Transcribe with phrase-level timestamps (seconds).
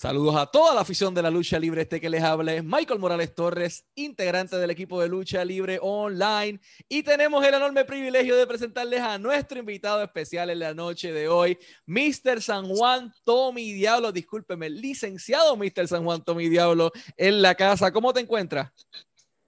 [0.00, 1.82] Saludos a toda la afición de la lucha libre.
[1.82, 6.58] Este que les hable Michael Morales Torres, integrante del equipo de lucha libre online.
[6.88, 11.28] Y tenemos el enorme privilegio de presentarles a nuestro invitado especial en la noche de
[11.28, 12.40] hoy, Mr.
[12.40, 14.10] San Juan Tommy Diablo.
[14.10, 15.86] Discúlpeme, licenciado Mr.
[15.86, 17.92] San Juan Tommy Diablo en la casa.
[17.92, 18.70] ¿Cómo te encuentras?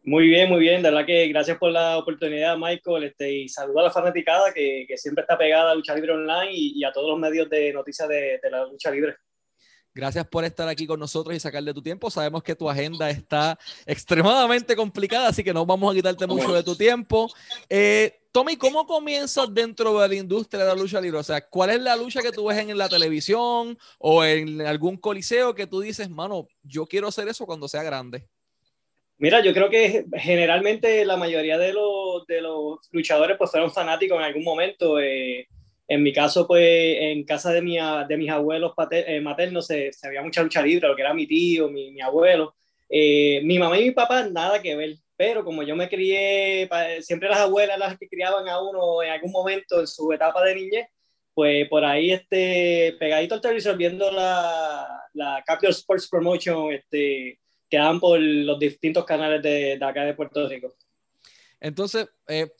[0.02, 0.82] Muy bien, muy bien.
[0.82, 3.04] De verdad que gracias por la oportunidad, Michael.
[3.04, 6.50] Este, y saludo a la fanaticada que, que siempre está pegada a Lucha Libre Online
[6.52, 9.16] y, a todos los medios de noticias de la lucha libre.
[9.94, 12.10] Gracias por estar aquí con nosotros y sacarle tu tiempo.
[12.10, 16.62] Sabemos que tu agenda está extremadamente complicada, así que no vamos a quitarte mucho de
[16.62, 17.30] tu tiempo.
[17.68, 21.18] Eh, Tommy, ¿cómo comienzas dentro de la industria de la lucha libre?
[21.18, 24.96] O sea, ¿cuál es la lucha que tú ves en la televisión o en algún
[24.96, 28.26] coliseo que tú dices, mano, yo quiero hacer eso cuando sea grande?
[29.18, 34.16] Mira, yo creo que generalmente la mayoría de los, de los luchadores pues fueron fanáticos
[34.16, 34.98] en algún momento.
[34.98, 35.46] Eh,
[35.92, 40.06] en mi caso, pues en casa de, mi, de mis abuelos eh, maternos se, se,
[40.06, 42.54] había mucha lucha libre, lo que era mi tío, mi, mi abuelo.
[42.88, 44.96] Eh, mi mamá y mi papá, nada que ver.
[45.18, 46.66] Pero como yo me crié,
[47.02, 50.54] siempre las abuelas las que criaban a uno en algún momento en su etapa de
[50.54, 50.86] niñez,
[51.34, 57.38] pues por ahí este, pegadito al televisor viendo la, la Capital Sports Promotion este,
[57.68, 60.74] que dan por los distintos canales de, de acá de Puerto Rico.
[61.60, 62.50] Entonces, eh,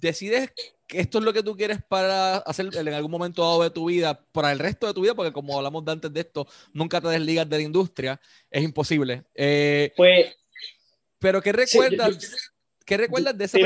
[0.00, 0.52] decides
[0.90, 4.20] esto es lo que tú quieres para hacer en algún momento dado de tu vida,
[4.32, 7.08] para el resto de tu vida, porque como hablamos de antes de esto, nunca te
[7.08, 9.24] desligas de la industria, es imposible.
[9.34, 10.36] Eh, pues,
[11.18, 12.52] pero ¿qué recuerdas?
[12.84, 13.60] ¿Qué recuerdas de ese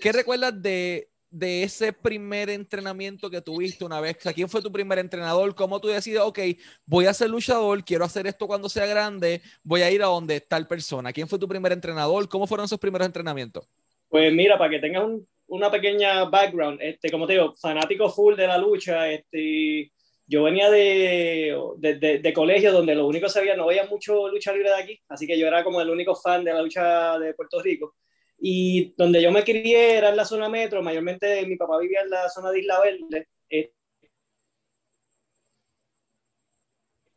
[0.00, 4.16] ¿Qué recuerdas de, de, ese primer entrenamiento que tuviste una vez?
[4.34, 5.54] ¿quién fue tu primer entrenador?
[5.54, 6.40] ¿Cómo tú decides, ok,
[6.84, 10.40] voy a ser luchador, quiero hacer esto cuando sea grande, voy a ir a donde
[10.40, 11.12] tal persona?
[11.12, 12.28] ¿Quién fue tu primer entrenador?
[12.28, 13.68] ¿Cómo fueron esos primeros entrenamientos?
[14.08, 18.34] Pues mira, para que tengas un una pequeña background, este, como te digo, fanático full
[18.36, 19.92] de la lucha, este,
[20.26, 24.52] yo venía de, de, de, colegio donde lo único que sabía, no veía mucho lucha
[24.52, 27.34] libre de aquí, así que yo era como el único fan de la lucha de
[27.34, 27.96] Puerto Rico.
[28.38, 32.10] Y donde yo me crié era en la zona metro, mayormente mi papá vivía en
[32.10, 33.28] la zona de Isla Verde.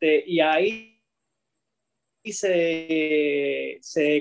[0.00, 1.02] Este, y ahí
[2.24, 4.20] se, se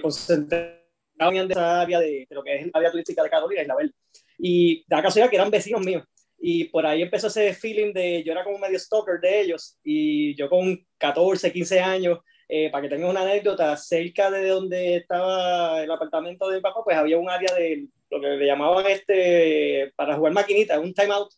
[1.17, 3.75] concentraba en esa área de, de, lo que es la área turística de Carolina, Isla
[3.75, 3.93] Verde.
[4.37, 6.03] Y da casualidad que eran vecinos míos.
[6.39, 9.77] Y por ahí empezó ese feeling de, yo era como medio stalker de ellos.
[9.83, 14.97] Y yo con 14, 15 años, eh, para que tengan una anécdota, cerca de donde
[14.97, 18.85] estaba el apartamento de mi papá, pues había un área de lo que le llamaban
[18.87, 21.29] este, para jugar maquinita, un timeout.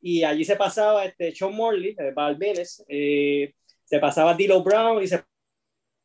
[0.00, 2.38] Y allí se pasaba este Sean Morley, de Val
[2.88, 5.24] eh, se pasaba Dilo Brown y se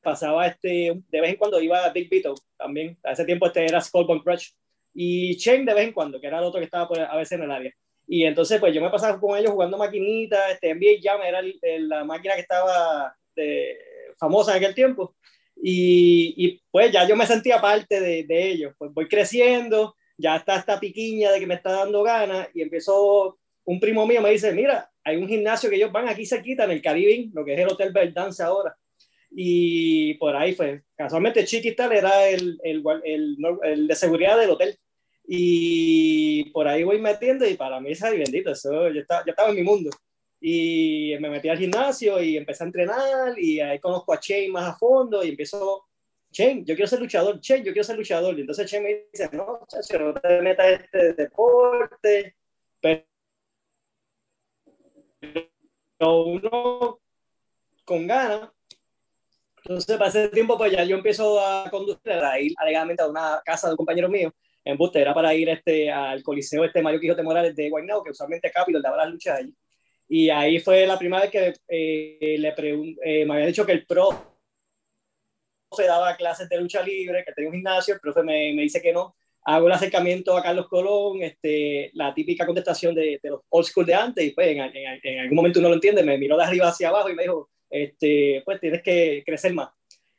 [0.01, 2.97] pasaba este, de vez en cuando iba Big Vito también.
[3.03, 4.51] A ese tiempo este era Skull Crush
[4.93, 7.33] y Shane de vez en cuando, que era el otro que estaba pues, a veces
[7.33, 7.73] en el área.
[8.07, 11.41] Y entonces, pues yo me pasaba con ellos jugando maquinitas, este, NBA Jam era
[11.79, 13.77] la máquina que estaba de,
[14.17, 15.15] famosa en aquel tiempo.
[15.55, 18.73] Y, y, pues ya yo me sentía parte de, de, ellos.
[18.77, 23.37] Pues voy creciendo, ya está esta piquiña de que me está dando ganas y empezó,
[23.65, 26.71] un primo mío me dice, mira, hay un gimnasio que ellos van aquí cerquita en
[26.71, 28.75] el Caribe, lo que es el Hotel Verdance ahora.
[29.31, 34.77] Y por ahí fue, casualmente Chiquital era el, el, el, el de seguridad del hotel.
[35.27, 39.49] Y por ahí voy metiendo y para mí es bendito, eso, yo, estaba, yo estaba
[39.49, 39.91] en mi mundo.
[40.41, 44.69] Y me metí al gimnasio y empecé a entrenar y ahí conozco a Shane más
[44.69, 45.85] a fondo y empiezo,
[46.31, 48.35] Shane, yo quiero ser luchador, Shane, yo quiero ser luchador.
[48.37, 52.35] Y entonces Shane me dice, no, chacho, no te metas este deporte,
[52.79, 53.03] pero
[55.99, 56.99] uno
[57.85, 58.49] con ganas
[59.69, 63.39] entonces, para ese tiempo, pues ya yo empiezo a conducir, a ir alegadamente a una
[63.45, 64.33] casa de un compañero mío,
[64.65, 68.09] en Buste, era para ir este, al Coliseo este Mario Quijote Morales de Guaynabo, que
[68.09, 69.53] usualmente Capitol daba las luchas allí.
[70.07, 73.85] Y ahí fue la primera vez que eh, le eh, me había dicho que el
[73.85, 74.09] pro
[75.71, 78.81] se daba clases de lucha libre, que tenía un gimnasio, el profe me, me dice
[78.81, 79.15] que no.
[79.43, 83.85] Hago el acercamiento a Carlos Colón, este, la típica contestación de, de los old school
[83.85, 86.43] de antes, y pues en, en, en, algún momento uno lo entiende, me miró de
[86.43, 89.69] arriba hacia abajo y me dijo, este, pues tienes que crecer más.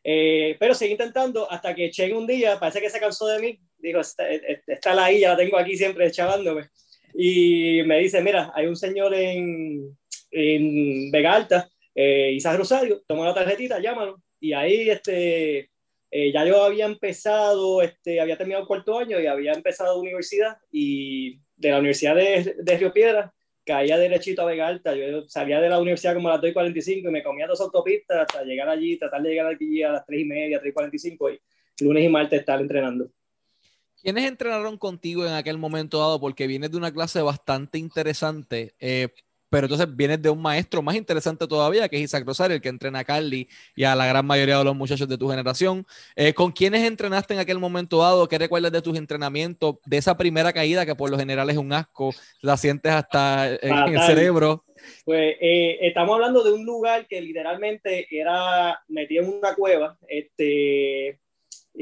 [0.02, 3.58] Eh, pero seguí intentando hasta que Chen un día, parece que se cansó de mí,
[3.78, 6.68] dijo, está, está la I, ya la tengo aquí siempre chavándome.
[7.14, 9.96] Y me dice, mira, hay un señor en,
[10.30, 14.22] en Vega Alta, eh, Isaac Rosario, toma la tarjetita, llámalo.
[14.38, 15.70] Y ahí este,
[16.10, 20.56] eh, ya yo había empezado, este, había terminado el cuarto año y había empezado universidad
[20.72, 24.94] y de la Universidad de, de Río Piedra caía derechito a Vega Alta.
[24.94, 28.42] Yo salía de la universidad como a las 2.45 y me comía dos autopistas hasta
[28.44, 31.38] llegar allí, tratar de llegar aquí a las 3 y media, 3.45
[31.78, 33.10] y lunes y martes estar entrenando.
[34.02, 36.20] ¿Quiénes entrenaron contigo en aquel momento dado?
[36.20, 38.74] Porque vienes de una clase bastante interesante.
[38.80, 39.08] Eh,
[39.50, 42.68] pero entonces vienes de un maestro más interesante todavía, que es Isaac Rosario, el que
[42.68, 45.84] entrena a Carly y a la gran mayoría de los muchachos de tu generación.
[46.16, 48.28] Eh, ¿Con quiénes entrenaste en aquel momento dado?
[48.28, 49.76] ¿Qué recuerdas de tus entrenamientos?
[49.84, 53.94] De esa primera caída que por lo general es un asco, la sientes hasta en,
[53.94, 54.64] el cerebro.
[55.04, 61.19] Pues eh, estamos hablando de un lugar que literalmente era metido en una cueva, este,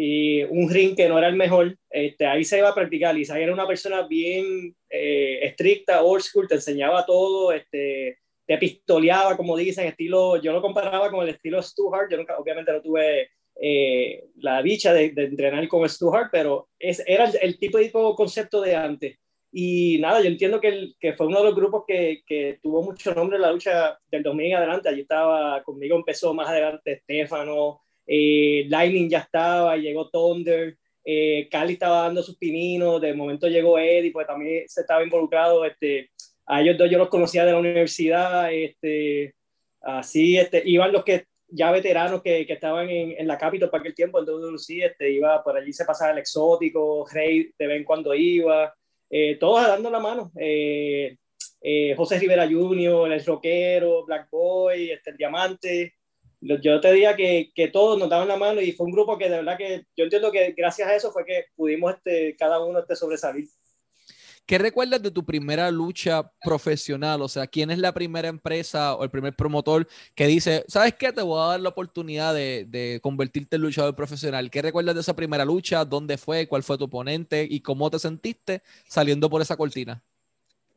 [0.01, 3.19] y un ring que no era el mejor, este, ahí se iba a practicar.
[3.19, 9.37] Isaac era una persona bien eh, estricta, old school, te enseñaba todo, este, te pistoleaba,
[9.37, 12.81] como dicen, estilo, yo lo comparaba con el estilo Stu Hart, yo nunca, obviamente no
[12.81, 13.31] tuve
[13.61, 17.91] eh, la dicha de, entrenar con Stu Hart, pero es, era el, el tipo de
[17.91, 19.19] concepto de antes.
[19.51, 22.85] Y nada, yo entiendo que, el, que fue uno de los grupos que, que, tuvo
[22.85, 24.89] mucho nombre en la lucha del 2000 en adelante.
[24.91, 31.75] Allí estaba, conmigo empezó más adelante Stefano, eh, Lightning ya estaba, llegó Thunder, eh, Cali
[31.75, 35.65] estaba dando sus pininos, de momento llegó Eddie, pues también se estaba involucrado.
[35.65, 36.11] Este,
[36.47, 39.35] a ellos dos yo los conocía de la universidad, este,
[39.83, 43.83] así este, iban los que ya veteranos que, que estaban en, en, la capital para
[43.83, 47.77] aquel tiempo, entonces sí, este, iba por allí se pasaba el exótico, Rey de vez
[47.77, 48.75] en cuando iba.
[49.11, 50.31] Eh, todos dando la mano.
[50.37, 51.17] Eh,
[51.61, 55.95] eh, José Rivera Jr., el rockero, Black Boy, este, el Diamante.
[56.41, 59.29] Yo te diría que, que, todos nos daban la mano y fue un grupo que
[59.29, 62.79] de verdad que yo entiendo que gracias a eso fue que pudimos este, cada uno
[62.79, 63.49] este, sobresalir.
[64.47, 67.21] ¿Qué recuerdas de tu primera lucha profesional?
[67.21, 71.13] O sea, ¿quién es la primera empresa o el primer promotor que dice, ¿sabes qué?
[71.13, 74.51] Te voy a dar la oportunidad de, de convertirte en luchador profesional.
[74.51, 75.85] ¿Qué recuerdas de esa primera lucha?
[75.85, 76.49] ¿Dónde fue?
[76.49, 77.47] ¿Cuál fue tu oponente?
[77.51, 80.03] ¿Y cómo te sentiste saliendo por esa cortina?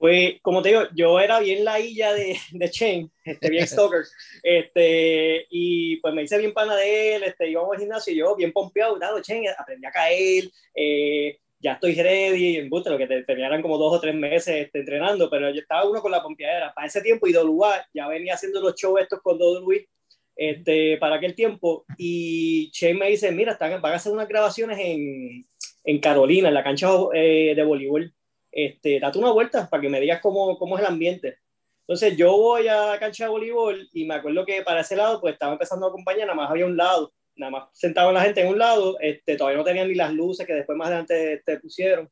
[0.02, 4.02] Pues, como te digo, yo era bien la hilla de, de Chain, este, bien stalker,
[4.42, 8.36] este, y pues me hice bien pana de él, este, íbamos al gimnasio y yo
[8.36, 13.24] bien pompeado, dado Chain, aprendí a caer, eh, ya estoy ready, en lo que te,
[13.26, 16.74] terminaran como dos o tres meses este, entrenando, pero yo estaba uno con la pompeadera.
[16.74, 19.88] Para ese tiempo, IWA ya venía haciendo los shows estos con WWE
[20.36, 24.80] este, para aquel tiempo, y Shane me dice, mira, están, van a hacer unas grabaciones
[24.80, 25.46] en,
[25.84, 28.12] en Carolina, en la cancha eh, de voleibol.
[28.52, 31.38] Este, date una vuelta para que me digas cómo, cómo es el ambiente.
[31.82, 35.20] Entonces yo voy a la cancha de voleibol y me acuerdo que para ese lado
[35.20, 38.42] pues estaba empezando a acompañar, nada más había un lado nada más sentado la gente
[38.42, 41.60] en un lado, este, todavía no tenían ni las luces que después más adelante te
[41.60, 42.10] pusieron.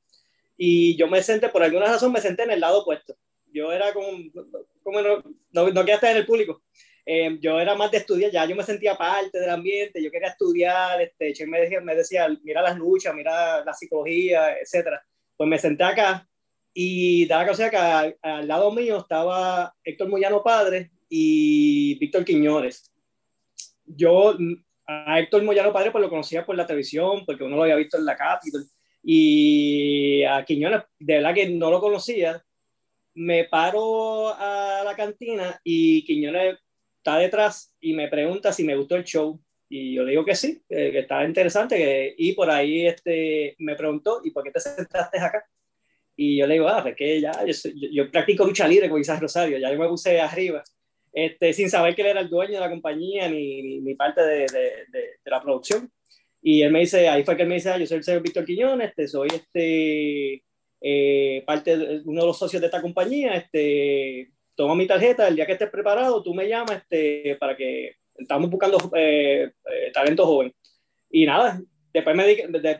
[0.57, 3.15] Y yo me senté, por alguna razón me senté en el lado opuesto.
[3.51, 4.07] Yo era como,
[4.83, 6.61] como no, no, quería estar en el público.
[7.05, 10.29] Eh, yo era más de estudiar, ya yo me sentía parte del ambiente, yo quería
[10.29, 15.03] estudiar, este, me decía, me decía, mira las luchas, mira la psicología, etcétera.
[15.39, 16.27] Pues me senté acá
[16.73, 22.91] y daba cosa que al lado mío estaba Héctor Moyano Padre y Víctor Quiñones.
[23.85, 24.35] Yo
[24.85, 27.97] a Héctor Moyano Padre pues lo conocía por la televisión, porque uno lo había visto
[27.97, 28.65] en la Capitol,
[29.01, 32.43] y a Quiñones, de verdad que no lo conocía,
[33.13, 36.57] me paro a la cantina y Quiñones
[36.97, 39.39] está detrás y me pregunta si me gustó el show.
[39.69, 42.15] Y yo le digo que sí, que, estaba interesante.
[42.17, 45.45] y por ahí este, me preguntó, ¿y por qué te sentaste acá?
[46.15, 47.53] Y yo le digo, ah, pues que ya, yo,
[47.91, 50.63] yo, practico lucha libre con Isaac Rosario, ya yo me puse arriba
[51.13, 54.39] este, sin saber que él era el dueño de la compañía ni, ni, parte de,
[54.39, 55.91] de, de, la producción.
[56.41, 58.21] Y él me dice, ahí fue que él me dice, ah, yo soy el señor
[58.21, 60.43] Víctor Quiñones, este, soy este,
[60.81, 65.35] eh, parte de uno de los socios de esta compañía, este, toma mi tarjeta, el
[65.35, 70.25] día que estés preparado, tú me llamas este, para que estamos buscando eh, eh, talento
[70.25, 70.53] joven.
[71.09, 71.61] Y nada,
[71.93, 72.37] después me di,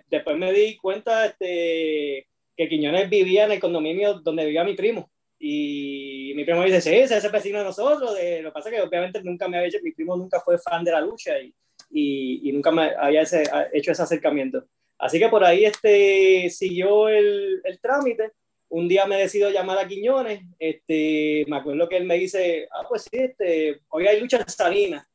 [0.10, 5.10] después me di cuenta este, que Quiñones vivía en el condominio donde vivía mi primo.
[5.40, 8.16] Y mi primo dice, sí, ese es el vecino de nosotros.
[8.16, 10.58] De, lo que pasa es que obviamente nunca me había hecho, mi primo nunca fue
[10.60, 11.54] fan de la lucha y,
[11.90, 14.66] y, y nunca me había ese, hecho ese acercamiento.
[14.98, 18.32] Así que por ahí este, siguió el, el, trámite.
[18.68, 20.42] Un día me decido llamar a Quiñones.
[20.60, 24.50] Este, me acuerdo que él me dice, ah, pues sí, este, hoy hay lucha en
[24.50, 25.08] Salinas.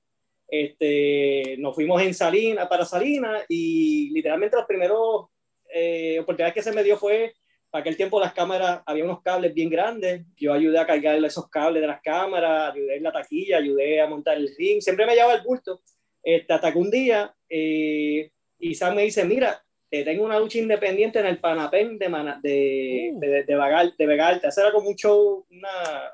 [0.48, 5.26] Este, nos fuimos en Salinas, para Salinas y literalmente los primeros
[5.72, 7.34] eh, oportunidades que se me dio fue
[7.70, 11.48] para aquel tiempo las cámaras, había unos cables bien grandes, yo ayudé a cargar esos
[11.48, 15.14] cables de las cámaras, ayudé en la taquilla, ayudé a montar el ring, siempre me
[15.14, 15.80] llevaba el bulto,
[16.22, 18.30] este, hasta que un día eh,
[18.74, 19.60] Sam me dice, mira,
[19.90, 23.20] tengo una lucha independiente en el Panapén de, de, uh.
[23.20, 25.68] de, de, de Vegalta, ese era como un show, una,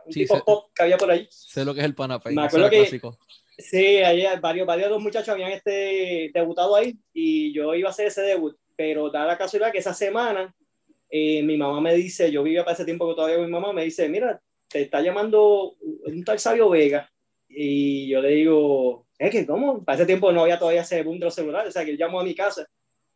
[0.06, 1.26] un tipo pop que había por ahí.
[1.30, 3.00] Sé lo que es el Panapén, me acuerdo que,
[3.60, 7.92] Sí, ayer varios, varios de los muchachos habían este, debutado ahí y yo iba a
[7.92, 10.54] hacer ese debut, pero da la casualidad que esa semana
[11.10, 13.84] eh, mi mamá me dice, yo vivía para ese tiempo que todavía mi mamá me
[13.84, 17.10] dice, mira, te está llamando un tal Sabio Vega.
[17.48, 19.84] Y yo le digo, es que, ¿cómo?
[19.84, 22.20] Para ese tiempo no había todavía ese boom de celular, o sea, que él llamó
[22.20, 22.66] a mi casa.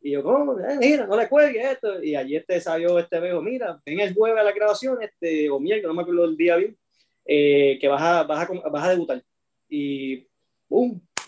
[0.02, 0.58] Y yo, ¿cómo?
[0.58, 2.02] Eh, mira, no le cuelgue esto.
[2.02, 5.60] Y allí este Sabio este veo, mira, ven el jueves a la grabación, este, o
[5.60, 6.76] miércoles, no me acuerdo el día bien.
[7.24, 9.22] eh, que vas a, vas, a, vas a debutar.
[9.68, 10.26] Y,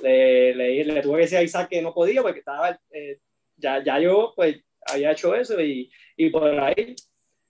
[0.03, 3.19] Le, le, le, tuve que decir a Isaac que no podía porque estaba, eh,
[3.57, 6.95] ya, ya yo pues había hecho eso y, y por ahí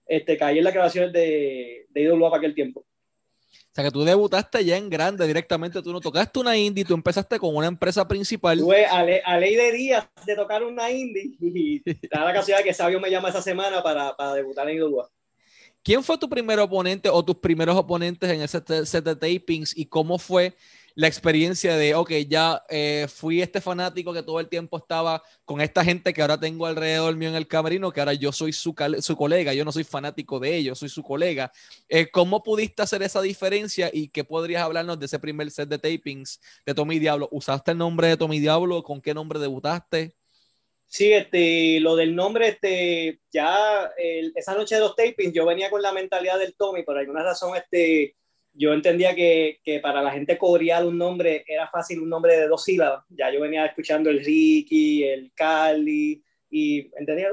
[0.05, 2.81] este, caí en las grabaciones de, de IWA para aquel tiempo.
[2.81, 6.95] O sea, que tú debutaste ya en grande directamente, tú no tocaste una indie, tú
[6.95, 8.57] empezaste con una empresa principal.
[8.57, 12.73] Tuve a, a, ley de días de tocar una indie y da la casualidad que
[12.73, 15.09] Sabio me llama esa semana para, para debutar en IWA.
[15.83, 19.85] ¿Quién fue tu primer oponente o tus primeros oponentes en ese set de tapings y
[19.85, 20.55] cómo fue
[20.97, 25.61] la experiencia de, ok, ya eh, fui este fanático que todo el tiempo estaba con
[25.61, 28.73] esta gente que ahora tengo alrededor mío en el camerino, que ahora yo soy su,
[29.01, 31.51] su colega, yo no soy fanático de ellos, soy su colega.
[31.87, 35.77] Eh, ¿Cómo pudiste hacer esa diferencia y qué podrías hablarnos de ese primer set de
[35.77, 37.29] tapings de Tommy Diablo?
[37.31, 38.81] ¿Usaste el nombre de Tommy Diablo?
[38.81, 40.15] ¿Con qué nombre debutaste?
[40.87, 43.91] Sí, este, lo del nombre, este, ya
[44.33, 47.55] esa noche de los tapings yo venía con la mentalidad del Tommy, por alguna razón,
[47.55, 48.15] este,
[48.57, 52.47] yo entendía que, que, para la gente coreal un nombre era fácil, un nombre de
[52.47, 53.05] dos sílabas.
[53.09, 57.29] Ya yo venía escuchando el Ricky, el Cali, y entendía,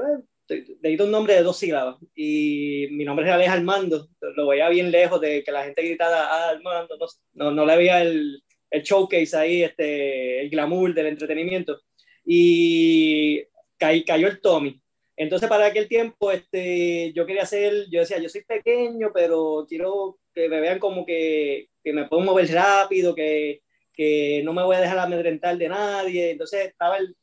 [0.47, 1.97] necesito un nombre de dos sílabas.
[2.15, 6.49] Y mi nombre es Armando, lo veía bien lejos de que la gente gritara, ah,
[6.49, 6.95] Armando,
[7.33, 11.81] no, no, le veía el, el, showcase ahí, este, el glamour del entretenimiento.
[12.23, 13.43] Y
[13.77, 14.79] cayó el Tommy.
[15.17, 20.17] Entonces, para aquel tiempo, este, yo quería hacer, yo decía, yo soy pequeño, pero quiero
[20.35, 23.61] que me vean como que, que me puedo mover rápido, que,
[23.93, 26.31] que, no me voy a dejar amedrentar de nadie.
[26.31, 27.15] Entonces estaba el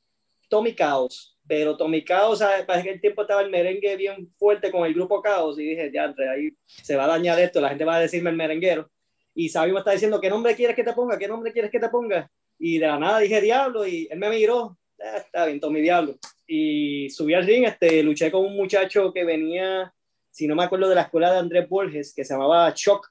[0.49, 4.95] Tommy Caos, pero Tommy Caos, para aquel tiempo estaba el merengue bien fuerte con el
[4.95, 7.97] grupo Caos y dije, ya, entre ahí se va a dañar esto, la gente va
[7.97, 8.90] a decirme el merenguero.
[9.35, 11.19] Y Sabio me está diciendo, ¿qué nombre quieres que te ponga?
[11.19, 12.31] ¿Qué nombre quieres que te ponga?
[12.59, 16.16] Y de la nada dije Diablo y él me miró, ah, está bien, Tommy Diablo.
[16.47, 19.92] Y subí al ring, este, luché con un muchacho que venía
[20.32, 23.06] si no me acuerdo de la escuela de Andrés Borges, que se llamaba Choc.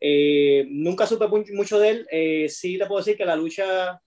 [0.00, 2.06] Eh, nunca supe mucho de él.
[2.10, 4.00] Eh, sí te puedo decir que la lucha,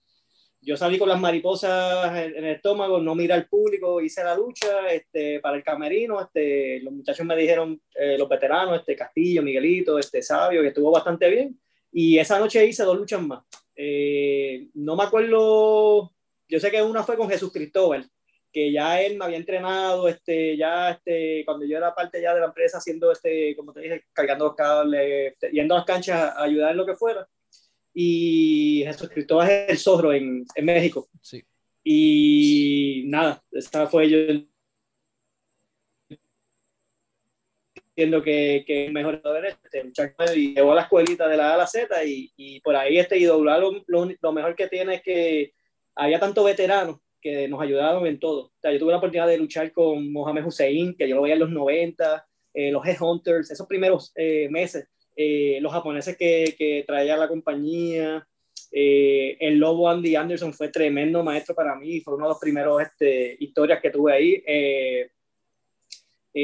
[0.60, 4.90] yo salí con las mariposas en, el estómago, no miré al público, hice la lucha
[4.90, 6.20] este, para el camerino.
[6.20, 10.90] Este, los muchachos me dijeron, eh, los veteranos, este, Castillo, Miguelito, este, Sabio, que estuvo
[10.90, 11.56] bastante bien.
[11.92, 13.44] Y esa noche hice dos luchas más.
[14.74, 16.12] no me acuerdo,
[16.48, 18.10] yo sé que una fue con Jesús Cristóbal,
[18.52, 22.40] que ya él me había entrenado, este, ya este, cuando yo era parte ya de
[22.40, 26.16] la empresa, haciendo, este, como te dije, cargando los cables, este, yendo a las canchas
[26.16, 27.28] a ayudar en lo que fuera.
[27.94, 31.08] Y Jesús Cristóbal es el zorro en, en México.
[31.20, 31.42] Sí.
[31.82, 34.18] Y nada, esa fue yo
[38.00, 41.54] entiendo que, que es mejor este muchacho y llevó a la escuelita de la A
[41.54, 44.96] a la Z y, y por ahí este y doblar lo, lo, mejor que tiene
[44.96, 45.52] es que
[45.94, 48.46] había tanto veterano que nos ayudaron en todo.
[48.46, 51.34] O sea, yo tuve la oportunidad de luchar con Mohamed Hussein, que yo lo veía
[51.34, 56.84] en los 90, eh, los Headhunters, esos primeros eh, meses, eh, los japoneses que, que
[56.86, 58.26] traía la compañía,
[58.72, 63.36] el lobo Andy Anderson fue tremendo maestro para mí, fue uno de los primeros este,
[63.40, 64.44] historias que tuve ahí.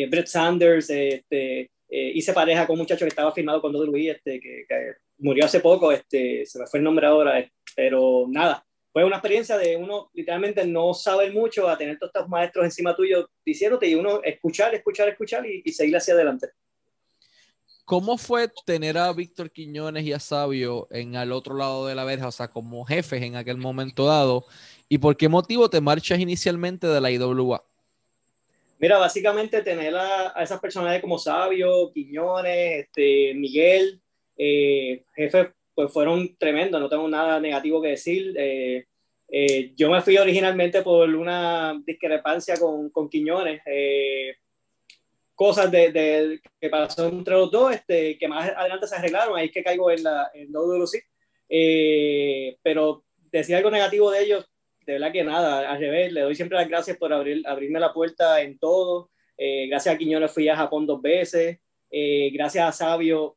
[0.09, 4.65] Brett Sanders, este, hice pareja con un muchacho que estaba firmado con WWE, este, que,
[4.69, 8.66] que, murió hace poco, este, se me fue el nombre ahora, pero nada,
[8.97, 12.97] fue una experiencia de uno literalmente no saber mucho a tener todos estos maestros encima
[12.97, 16.49] tuyo diciéndote y uno escuchar, escuchar, escuchar y, seguir hacia adelante.
[17.85, 22.05] ¿Cómo fue tener a Víctor Quiñones y a Sabio en al otro lado de la
[22.05, 24.47] verja, o sea, como jefes en aquel momento dado?
[24.89, 27.63] ¿Y por qué motivo te marchas inicialmente de la IWA?
[28.79, 34.01] Mira, básicamente tener a, esas personajes como Sabio, Quiñones, este, Miguel,
[34.39, 38.35] eh, jefes pues fueron tremendos, no tengo nada negativo que decir.
[38.39, 38.87] Eh,
[39.29, 44.37] eh, yo me fui originalmente por una discrepancia con, con Quiñones, eh,
[45.35, 49.47] cosas de, de, que pasó entre los dos, este, que más adelante se arreglaron, ahí
[49.47, 51.05] es que caigo en la en WC.
[52.63, 54.47] pero decir algo negativo de ellos,
[54.87, 57.93] de verdad que nada, al revés, le doy siempre las gracias por abrir, abrirme la
[57.93, 59.11] puerta en todo.
[59.37, 61.59] gracias a Quiñones fui a Japón dos veces,
[62.33, 63.37] gracias a Sabio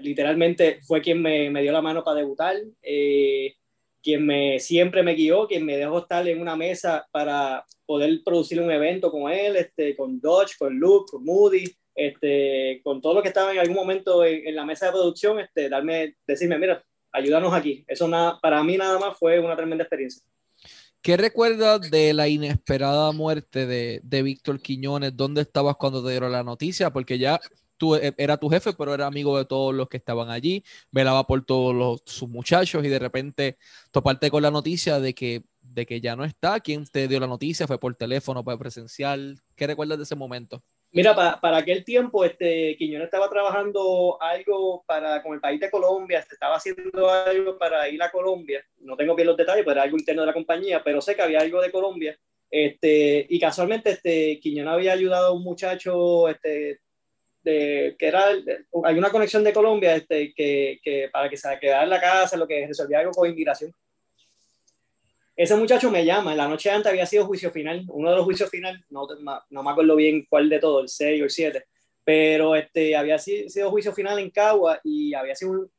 [0.00, 3.54] literalmente fue quien me, me, dio la mano para debutar, eh,
[4.02, 8.60] quien me, siempre me guió, quien me dejó estar en una mesa para poder producir
[8.60, 11.64] un evento con él, este, con Dodge, con Luke, con Moody,
[11.94, 15.68] este, con todo lo que estaba en algún momento en, la mesa de producción, este,
[15.68, 17.84] darme, decirme, mira, ayúdanos aquí.
[17.86, 20.22] Eso nada, para mí nada más fue una tremenda experiencia.
[21.00, 25.16] ¿Qué recuerdas de la inesperada muerte de, de Víctor Quiñones?
[25.16, 26.90] ¿Dónde estabas cuando te dieron la noticia?
[26.92, 27.40] Porque ya
[27.96, 31.44] eh, era tu jefe, pero era amigo de todos los que estaban allí, velaba por
[31.44, 33.58] todos los, sus muchachos y de repente
[33.90, 36.60] toparte con la noticia de que, de que ya no está.
[36.60, 37.66] ¿Quién te dio la noticia?
[37.66, 39.40] ¿Fue por teléfono, fue presencial?
[39.56, 40.62] ¿Qué recuerdas de ese momento?
[40.94, 46.18] Mira, para aquel tiempo, este, Quiñones estaba trabajando algo para, con el país de Colombia,
[46.18, 49.96] estaba haciendo algo para ir a Colombia, no tengo bien los detalles, pero era algo
[49.96, 52.18] interno de la compañía, pero sé que había algo de Colombia,
[52.50, 56.80] este, y casualmente este, Quiñones había ayudado a un muchacho este,
[57.42, 58.24] de, que era,
[58.84, 62.36] hay una conexión de Colombia este, que, que para que se quedara en la casa,
[62.36, 63.74] lo que resolvía algo con inmigración.
[65.34, 68.50] Ese muchacho me llama, la noche antes había sido juicio final, uno de los juicios
[68.50, 69.06] finales, no,
[69.48, 71.64] no me acuerdo bien cuál de todo, el 6 o el 7,
[72.04, 75.70] pero este, había sido juicio final en Cagua y había sido,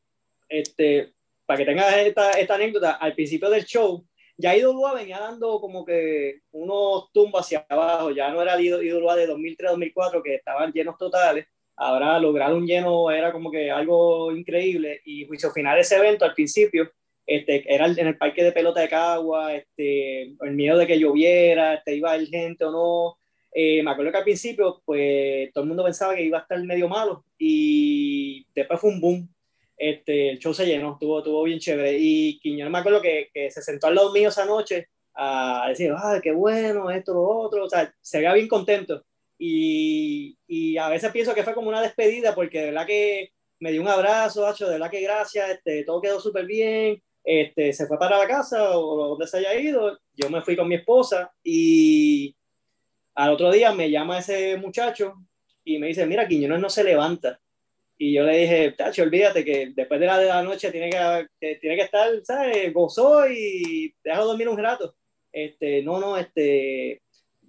[0.49, 1.13] este,
[1.45, 4.03] para que tengas esta, esta anécdota, al principio del show,
[4.37, 9.29] ya IWA venía dando como que unos tumbos hacia abajo, ya no era IWA de
[9.29, 15.25] 2003-2004 que estaban llenos totales, ahora lograr un lleno era como que algo increíble y
[15.25, 16.91] juicio final ese evento al principio
[17.25, 21.75] este, era en el parque de pelota de Cagua, este, el miedo de que lloviera,
[21.75, 23.17] este, iba a ir gente o no.
[23.53, 26.61] Eh, me acuerdo que al principio, pues todo el mundo pensaba que iba a estar
[26.63, 29.29] medio malo y después fue un boom.
[29.77, 31.97] Este, el show se llenó, estuvo, estuvo bien chévere.
[31.97, 35.91] Y Quiñones me acuerdo que, que, se sentó al lado mío esa noche a decir,
[35.95, 37.65] ah, qué bueno, esto, lo otro.
[37.65, 39.03] O sea, se veía bien contento.
[39.45, 43.71] Y, y, a veces pienso que fue como una despedida porque de verdad que me
[43.71, 47.87] dio un abrazo, Hacho, de verdad que gracias, este, todo quedó súper bien este, se
[47.87, 51.33] fue para la casa o donde se haya ido, yo me fui con mi esposa
[51.43, 52.35] y
[53.15, 55.13] al otro día me llama ese muchacho
[55.63, 57.39] y me dice, mira, Quiñones no se levanta.
[57.97, 61.57] Y yo le dije, Tacho, olvídate que después de la, de la noche tiene que,
[61.61, 62.73] tiene que estar, ¿sabes?
[62.73, 64.95] Gozó y déjalo dormir un rato.
[65.31, 67.01] Este, no, no, este,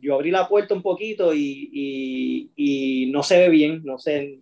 [0.04, 4.40] yo abrí la puerta un poquito y, y, no se ve bien, no sé.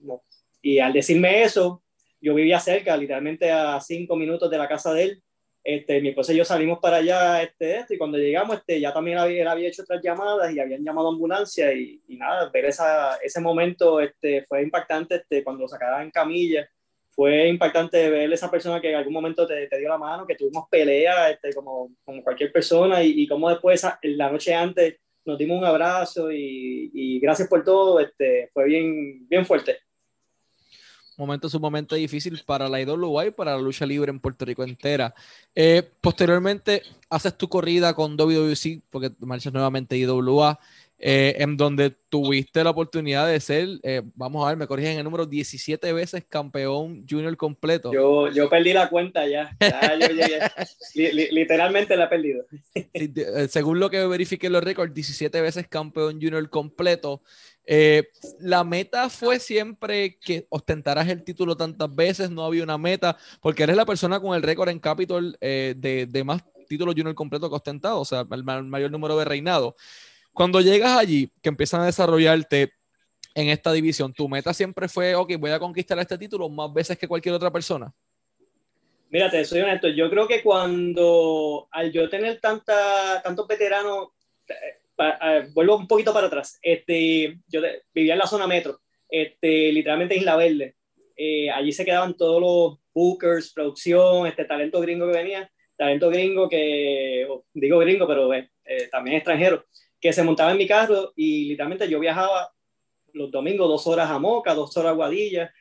[0.61, 1.83] Y al decirme eso,
[2.21, 5.23] yo vivía cerca, literalmente a cinco minutos de la casa de él.
[5.65, 8.93] Este, mi esposa y yo salimos para allá, este, este, y cuando llegamos, este, ya
[8.93, 12.51] también había, él había hecho otras llamadas y habían llamado a ambulancia y, y nada,
[12.51, 16.69] ver esa, ese momento este, fue impactante este, cuando lo sacaban en camilla.
[17.11, 20.35] Fue impactante ver esa persona que en algún momento te, te dio la mano, que
[20.35, 25.39] tuvimos pelea este, como, como cualquier persona y, y como después, la noche antes, nos
[25.39, 29.79] dimos un abrazo y, gracias por todo, este, fue bien, bien fuerte
[31.23, 35.15] momento sumamente difícil para la IWA y para la lucha libre en Puerto Rico entera.
[35.55, 40.59] Eh, posteriormente haces tu corrida con WWC, porque marchas nuevamente IWA,
[41.05, 45.05] eh, en donde tuviste la oportunidad de ser, eh, vamos a ver, me corrigen el
[45.05, 47.93] número, 17 veces campeón junior completo.
[47.93, 49.57] Yo, yo perdí la cuenta ya,
[50.95, 52.45] literalmente la he perdido.
[53.49, 57.21] según lo que verifiqué los récords, 17 veces campeón junior completo.
[57.65, 58.09] Eh,
[58.41, 63.63] la meta fue siempre que ostentaras el título tantas veces, no había una meta, porque
[63.63, 67.49] eres la persona con el récord en Capitol eh, de, de, más títulos junior completo
[67.49, 69.77] que ostentado, o sea, el, mayor número de reinado.
[70.33, 72.73] Cuando llegas allí, que empiezan a desarrollarte
[73.35, 76.99] en esta división, ¿tu meta siempre fue, ok, voy a conquistar este título más veces
[76.99, 77.93] que cualquier otra persona?
[79.11, 84.09] Mírate, soy honesto, yo creo que cuando al yo tener tanta, tantos veteranos,
[85.53, 86.59] vuelvo un poquito para atrás.
[86.63, 87.61] Este, yo
[87.93, 90.77] vivía en la zona metro, este, literalmente Isla Verde.
[91.17, 96.49] Eh, allí se quedaban todos los bookers, producción, este talento gringo que venía, talento gringo
[96.49, 99.67] que, digo gringo, pero eh, eh, también extranjero,
[100.03, 102.53] que se montaba en mi carro y literalmente yo viajaba
[103.15, 105.55] los domingos dos horas a Moca, dos horas a Guadilla,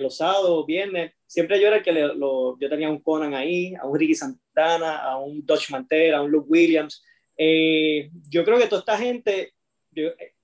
[0.00, 3.86] los sábados, viernes, siempre yo era el que lo, yo tenía un Conan ahí, a
[3.86, 7.02] un Ricky Santana, a un Dutch Mantera, a un Luke Williams,
[7.40, 9.54] eh, yo creo que toda esta gente,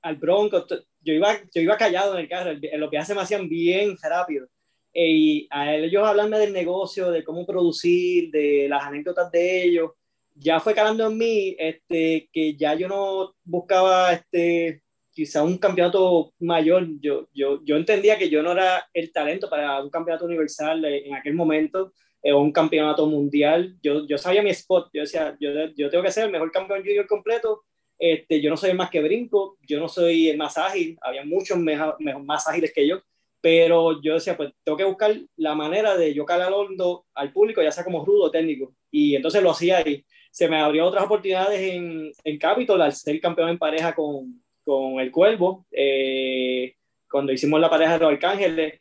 [0.01, 0.65] al Bronco,
[1.01, 4.47] yo iba, yo iba callado en el carro, en los viajes me hacían bien rápido.
[4.93, 9.91] Eh, y a ellos hablarme del negocio, de cómo producir, de las anécdotas de ellos,
[10.35, 16.33] ya fue calando en mí este, que ya yo no buscaba este, quizá un campeonato
[16.41, 16.87] mayor.
[17.01, 21.15] Yo, yo, yo entendía que yo no era el talento para un campeonato universal en
[21.15, 21.93] aquel momento
[22.25, 23.77] eh, un campeonato mundial.
[23.83, 26.81] Yo, yo sabía mi spot, yo decía, yo, yo tengo que ser el mejor campeón
[26.81, 27.65] junior completo.
[27.99, 31.25] Este, yo no soy el más que brinco, yo no soy el más ágil, había
[31.25, 33.03] muchos mejor, más ágiles que yo,
[33.43, 37.63] pero yo decía, pues tengo que buscar la manera de yo calar hondo al público,
[37.63, 38.75] ya sea como rudo o técnico.
[38.91, 40.03] Y entonces lo hacía ahí.
[40.35, 44.99] Se me abrió otras oportunidades en, en Capitol al ser campeón en pareja con, con
[44.99, 46.75] el Cuervo, eh,
[47.09, 48.81] cuando hicimos la pareja de los Arcángeles.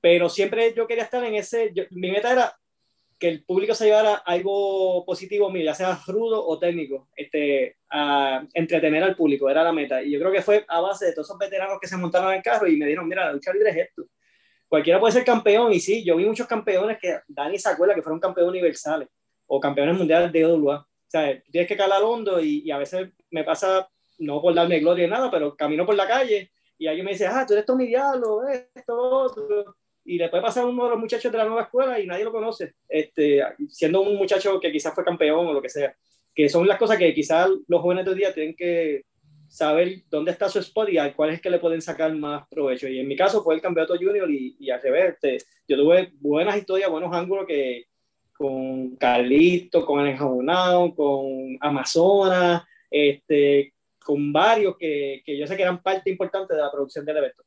[0.00, 2.58] Pero siempre yo quería estar en ese, mi meta era
[3.16, 9.04] que el público se llevara algo positivo ya sea rudo o técnico, este, a entretener
[9.04, 10.02] al público, era la meta.
[10.02, 12.38] Y yo creo que fue a base de todos esos veteranos que se montaron en
[12.38, 14.02] el carro y me dijeron, mira, la lucha libre es esto.
[14.66, 18.02] Cualquiera puede ser campeón, y sí, yo vi muchos campeones que Dani se acuerda que
[18.02, 19.08] fueron campeones universales
[19.46, 20.87] o campeones mundiales de OWA.
[21.08, 25.06] Sea, tienes que calar hondo y, y a veces me pasa, no por darme gloria
[25.06, 27.86] ni nada, pero camino por la calle y alguien me dice, ah, tú eres Tommy
[27.86, 29.76] Diablo, esto, otro.
[30.04, 32.24] Y le puede pasar a uno de los muchachos de la nueva escuela y nadie
[32.24, 35.94] lo conoce, este, siendo un muchacho que quizás fue campeón o lo que sea.
[36.34, 39.04] Que son las cosas que quizás los jóvenes de hoy día tienen que
[39.48, 42.86] saber dónde está su spot y a cuál es que le pueden sacar más provecho.
[42.86, 46.12] Y en mi caso fue el campeonato junior y, y al revés, este, yo tuve
[46.20, 47.87] buenas historias, buenos ángulos que
[48.38, 55.62] con Carlito, con el Enjabonado, con Amazonas, este, con varios que, que, yo sé que
[55.62, 57.42] eran parte importante de la producción del evento.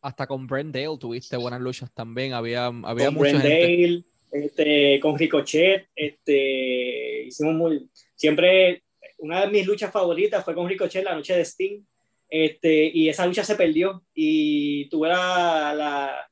[0.00, 5.18] Hasta con Brent Dale tuviste buenas luchas también, había, había con mucha Dale, Este, con
[5.18, 8.84] Ricochet, este, hicimos muy, siempre,
[9.18, 11.84] una de mis luchas favoritas fue con Ricochet la noche de Sting,
[12.30, 16.31] este, y esa lucha se perdió y tuve la, la,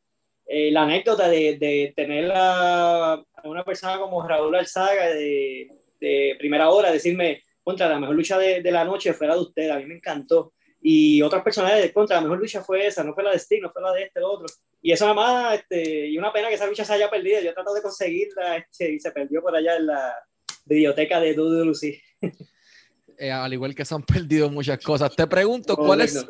[0.52, 5.68] eh, la anécdota de, de tener a, una persona como Raúl Alzaga de,
[6.00, 9.42] de primera hora decirme, contra la mejor lucha de, de, la noche fue la de
[9.42, 10.52] usted, a mí me encantó.
[10.82, 13.60] Y otras personas de contra la mejor lucha fue esa, no fue la de Sting,
[13.60, 14.46] no fue la de este, lo otro.
[14.82, 17.40] Y eso nada más, este, y una pena que esa lucha se haya perdido.
[17.40, 20.16] Yo he tratado de conseguirla este, y se perdió por allá en la
[20.64, 21.96] biblioteca de Lucy.
[23.20, 25.14] Eh, al igual que se han perdido muchas cosas.
[25.14, 26.26] Te pregunto, ¿cuáles,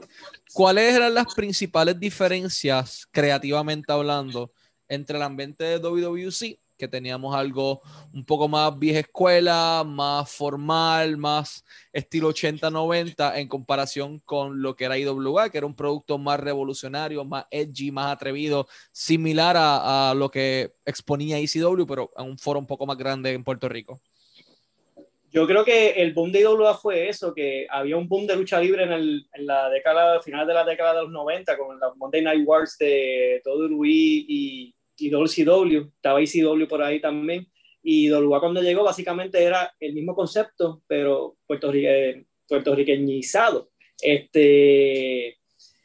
[0.53, 4.53] ¿cuáles eran las principales diferencias, creativamente hablando,
[4.89, 11.17] entre el ambiente de WWC que teníamos algo un poco más vieja escuela, más formal,
[11.19, 16.41] más estilo 80-90 en comparación con lo que era IWA, que era un producto más
[16.41, 22.39] revolucionario, más edgy, más atrevido, similar a, a lo que exponía ECW, pero a un
[22.39, 24.01] foro un poco más grande en Puerto Rico.
[25.31, 28.61] Yo creo que el boom de IWA fue eso, que había un boom de lucha
[28.61, 31.97] libre en, el, en la década, final de la década de los 90, con los
[31.97, 37.47] Monday Night Wars de WWE y y WCW, estaba ECW por ahí también.
[37.83, 43.71] Y WA cuando llegó básicamente era el mismo concepto, pero puertorrique, puertorriqueñizado.
[44.01, 45.29] Este,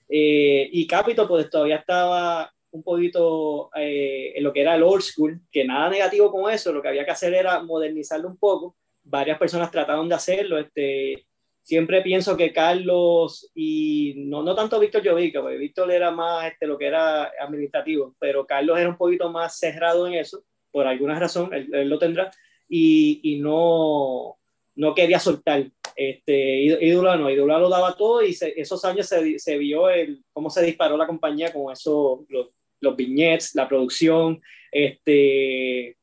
[0.09, 5.01] eh, y Capitol pues todavía estaba un poquito eh, en lo que era el old
[5.01, 8.75] school, que nada negativo con eso, lo que había que hacer era modernizarlo un poco.
[9.07, 11.25] Varias personas trataron de hacerlo, este,
[11.65, 16.67] siempre pienso que Carlos y no, no tanto Víctor Jovica, porque Víctor era más este,
[16.67, 21.19] lo que era administrativo, pero Carlos era un poquito más cerrado en eso, por alguna
[21.19, 22.29] razón, él, lo tendrá,
[22.69, 24.37] y, y, no,
[24.75, 25.65] no quería soltar.
[25.95, 30.49] Este, Ídola no, Ídola lo daba todo y esos años se, se, vio el, cómo
[30.49, 34.39] se disparó la compañía con eso, los, los viñetes, la producción,
[34.71, 35.97] este,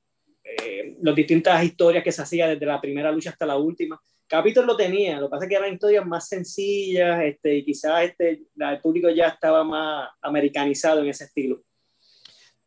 [1.02, 4.00] las distintas historias que se hacía desde la primera lucha hasta la última
[4.32, 8.04] Capitol lo tenía, lo que pasa es que eran historias más sencillas este, y quizás
[8.04, 11.62] este, el público ya estaba más americanizado en ese estilo.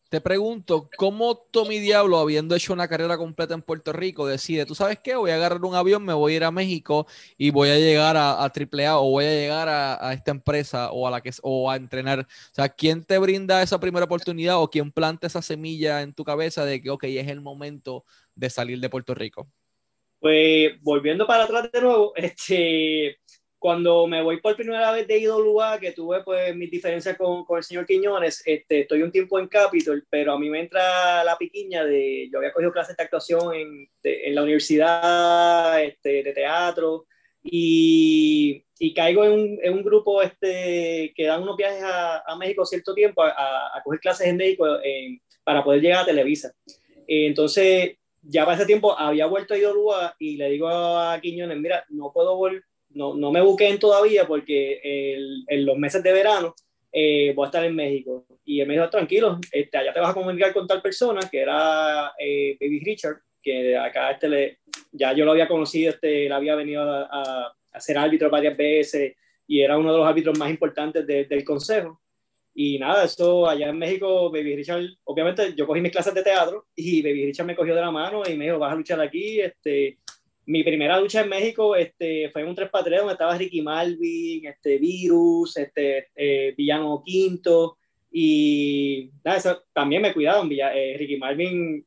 [0.07, 4.75] Te pregunto, ¿cómo Tommy Diablo, habiendo hecho una carrera completa en Puerto Rico, decide, tú
[4.75, 7.69] sabes qué, voy a agarrar un avión, me voy a ir a México y voy
[7.69, 11.11] a llegar a, a AAA o voy a llegar a, a, esta empresa o a
[11.11, 12.19] la que o a entrenar?
[12.19, 16.23] O sea, ¿quién te brinda esa primera oportunidad o quién planta esa semilla en tu
[16.23, 19.49] cabeza de que, ok, es el momento de salir de Puerto Rico?
[20.19, 23.19] Pues volviendo para atrás de nuevo, este,
[23.59, 27.57] cuando me voy por primera vez de IWA, que tuve pues mis diferencias con, con,
[27.57, 31.37] el señor Quiñones, este, estoy un tiempo en Capitol, pero a mí me entra la
[31.37, 36.33] piquiña de, yo había cogido clases de actuación en, de, en la universidad, este, de
[36.33, 37.07] teatro,
[37.41, 42.35] y, y caigo en un, en un, grupo este, que dan unos viajes a, a
[42.37, 46.51] México cierto tiempo a, a, coger clases en México en, para poder llegar a Televisa.
[47.07, 51.85] Entonces, ya para ese tiempo había vuelto a Idolúa y le digo a Quiñones, mira,
[51.89, 54.79] no puedo volver, no, no me busquen todavía porque
[55.47, 56.55] en los meses de verano
[56.91, 58.25] eh, voy a estar en México.
[58.45, 61.39] Y él me dijo, tranquilo, este, allá te vas a comunicar con tal persona, que
[61.41, 64.59] era eh, Baby Richard, que acá este le,
[64.91, 68.55] ya yo lo había conocido, este, él había venido a, a, a ser árbitro varias
[68.55, 69.15] veces
[69.47, 72.01] y era uno de los árbitros más importantes de, del consejo.
[72.57, 76.67] Y nada, eso allá en México, Baby Richard, obviamente yo cogí mis clases de teatro
[76.73, 79.41] y Baby Richard me cogió de la mano y me dijo, vas a luchar aquí.
[79.41, 79.97] Este,
[80.45, 84.45] mi primera lucha en México este, fue en un 3 x donde estaba Ricky Malvin,
[84.45, 87.77] este, Virus, este, eh, Villano Quinto.
[88.09, 90.49] Y nada, eso también me cuidaron.
[90.49, 91.85] Eh, Ricky Malvin,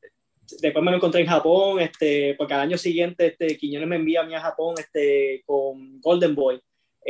[0.60, 4.20] después me lo encontré en Japón, este, porque al año siguiente este, Quiñones me envía
[4.20, 6.60] a mí a Japón este, con Golden Boy.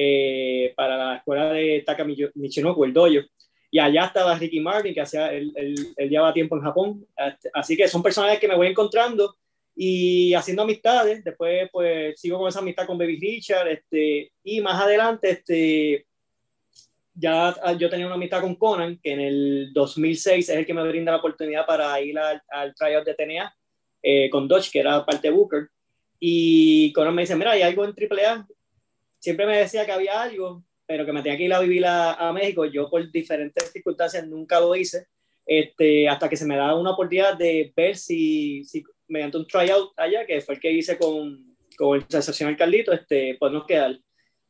[0.00, 3.08] Eh, para la escuela de Taka Michinoku, el dojo
[3.70, 7.06] y allá estaba Ricky Martin, que hacía, él, él, él, llevaba tiempo en Japón.
[7.16, 9.36] Este, así que son personajes que me voy encontrando
[9.76, 11.22] y haciendo amistades.
[11.22, 13.68] Después, pues, sigo con esa amistad con Baby Richard.
[13.68, 16.06] Este, y más adelante, este,
[17.14, 20.86] ya yo tenía una amistad con Conan, que en el 2006 es el que me
[20.88, 23.54] brinda la oportunidad para ir al, al tryout de TNA
[24.02, 25.68] eh, con Dodge, que era parte de Booker.
[26.18, 28.46] Y Conan me dice, mira, hay algo en AAA.
[29.18, 32.32] Siempre me decía que había algo, pero que me tenía que ir a vivir a,
[32.32, 32.64] México.
[32.64, 35.06] Yo por diferentes circunstancias nunca lo hice,
[35.44, 39.92] este, hasta que se me da una oportunidad de ver si, si mediante un tryout
[39.98, 43.98] allá, que fue el que hice con, con el sensacional Carlito, este, podemos quedar.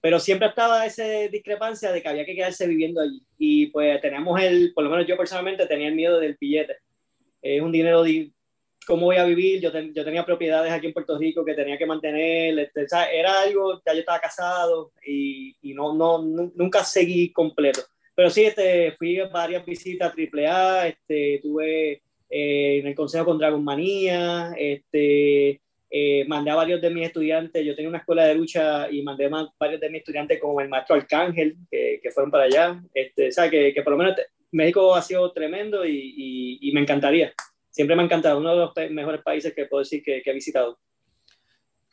[0.01, 3.21] Pero siempre estaba esa discrepancia de que había que quedarse viviendo allí.
[3.37, 6.77] Y pues teníamos el, por lo menos yo personalmente tenía el miedo del billete.
[7.43, 8.05] Es un dinero
[8.89, 9.61] cómo voy a vivir.
[9.61, 12.59] Yo, yo, tenía propiedades aquí en Puerto Rico que tenía que mantener.
[12.59, 17.83] Este, era algo, ya yo estaba casado y, y no, no, nunca seguí completo.
[18.15, 23.27] Pero sí, este, fui a varias visitas a AAA, este, tuve eh, en el consejo
[23.27, 28.25] con Dragon Manía, este, eh, mandé a varios de mis estudiantes, yo tenía una escuela
[28.25, 32.11] de lucha y mandé a varios de mis estudiantes como el maestro Arcángel, que, que
[32.11, 32.83] fueron para allá.
[32.93, 34.17] Este, o sea, que, que por lo menos
[34.51, 37.33] México ha sido tremendo y, y, y me encantaría
[37.79, 40.81] siempre me ha encantado, uno de los mejores países que puedo decir que, he visitado.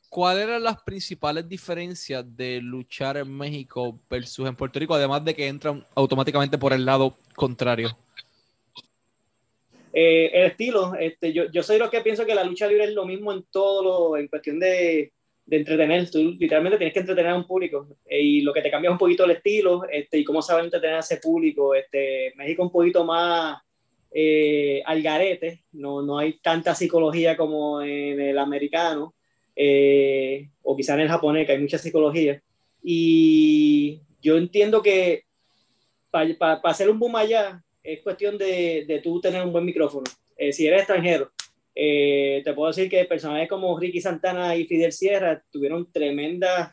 [0.09, 5.35] ¿Cuáles eran las principales diferencias de luchar en México versus en Puerto Rico, además de
[5.35, 7.95] que entran automáticamente por el lado contrario?
[9.93, 12.93] Eh, el estilo, este, yo, yo soy lo que pienso que la lucha libre es
[12.93, 15.13] lo mismo en todo lo, en cuestión de,
[15.45, 16.09] de entretener.
[16.09, 18.93] Tú literalmente tienes que entretener a un público eh, y lo que te cambia es
[18.93, 21.75] un poquito el estilo este, y cómo saber entretener a ese público.
[21.75, 23.61] Este, México un poquito más
[24.17, 29.13] eh, al garete, no, no hay tanta psicología como en el americano,
[29.53, 32.41] eh, o quizá en el japonés, que hay mucha psicología.
[32.81, 35.23] Y yo entiendo que
[36.09, 40.05] para hacer un boom allá es cuestión de, de tú tener un buen micrófono.
[40.37, 41.31] Eh, si eres extranjero,
[41.73, 46.71] te puedo decir que personajes como Ricky Santana y Fidel Sierra tuvieron tremendas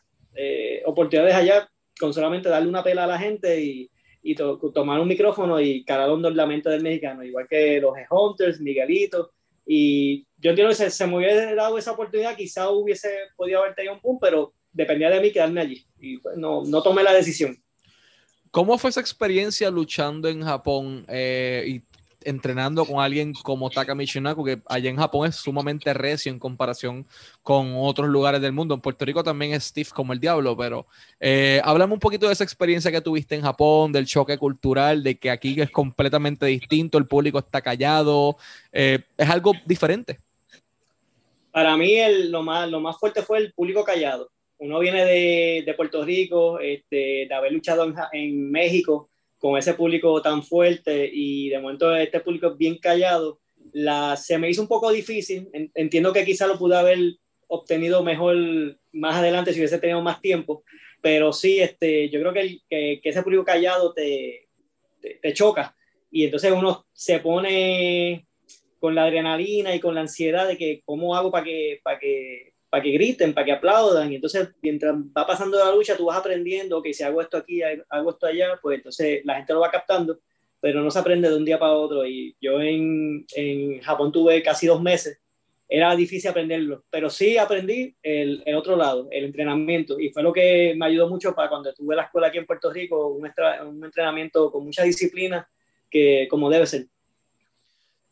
[0.85, 3.90] oportunidades allá con solamente darle una pela a la gente y,
[4.22, 9.32] y tomar un micrófono y calar un lamento del mexicano, igual que los Hunters, Miguelito.
[9.66, 13.74] Y yo entiendo que se, se me hubiese dado esa oportunidad, quizá hubiese podido haber
[13.74, 15.85] tenido un boom, pero dependía de mí quedarme allí.
[15.98, 17.56] Y pues, no, no tomé la decisión.
[18.50, 21.82] ¿Cómo fue esa experiencia luchando en Japón eh, y
[22.26, 27.06] entrenando con alguien como Taka Michinaku, que allá en Japón es sumamente recio en comparación
[27.42, 28.74] con otros lugares del mundo.
[28.74, 30.87] En Puerto Rico también es stiff como el diablo, pero
[31.20, 35.30] eh, un poquito de esa experiencia que tuviste en Japón, del choque cultural, de que
[35.30, 38.37] aquí es completamente distinto, el público está callado,
[38.72, 40.20] eh, es algo diferente.
[41.50, 44.30] Para mí el, lo, más, lo más fuerte fue el público callado.
[44.58, 49.11] Uno viene de, de Puerto Rico, este, de haber luchado en México,
[49.42, 53.40] con ese público tan fuerte y de momento este público es bien callado,
[53.72, 55.50] la, se me hizo un poco difícil.
[55.74, 57.00] Entiendo que quizá lo pude haber
[57.48, 58.37] obtenido mejor
[58.92, 60.62] más adelante si hubiese tenido más tiempo,
[61.00, 64.48] pero sí, este, yo creo que, que, ese público callado te,
[65.00, 65.74] te, te, choca
[66.09, 68.28] y entonces uno se pone
[68.78, 72.51] con la adrenalina y con la ansiedad de que cómo hago para que, para que
[72.72, 74.11] para que griten, para que aplaudan.
[74.11, 77.61] Y entonces, mientras va pasando la lucha, tú vas aprendiendo que si hago esto aquí,
[77.62, 80.20] hago esto allá, pues entonces la gente lo va captando,
[80.58, 82.06] pero no se aprende de un día para otro.
[82.06, 85.20] Y yo en, en Japón tuve casi dos meses.
[85.68, 90.32] Era difícil aprenderlo, pero sí aprendí el, el, otro lado, el entrenamiento, y fue lo
[90.32, 93.30] que me ayudó mucho para cuando tuve la escuela aquí en Puerto Rico, un,
[93.66, 95.46] un entrenamiento con mucha disciplina,
[95.90, 96.87] que como debe ser.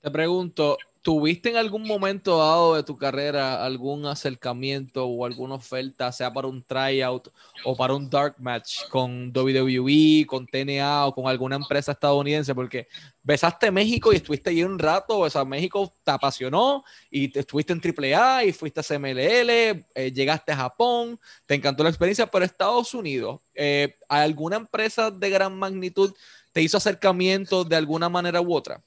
[0.03, 6.13] Te pregunto, ¿Tuviste en algún momento dado de tu carrera algún acercamiento o alguna oferta,
[6.13, 7.33] sea para un tryout
[7.65, 12.55] o para un dark match con WWE, con TNA o con alguna empresa estadounidense?
[12.55, 12.87] Porque
[13.23, 17.73] besaste México y estuviste allí un rato, o sea, México te apasionó y te, estuviste
[17.73, 19.51] en AAA y fuiste a CMLL,
[19.95, 25.31] eh, llegaste a Japón, te encantó la experiencia, pero Estados Unidos, eh, ¿alguna empresa de
[25.31, 26.13] gran magnitud
[26.53, 28.83] te hizo acercamiento de alguna manera u otra?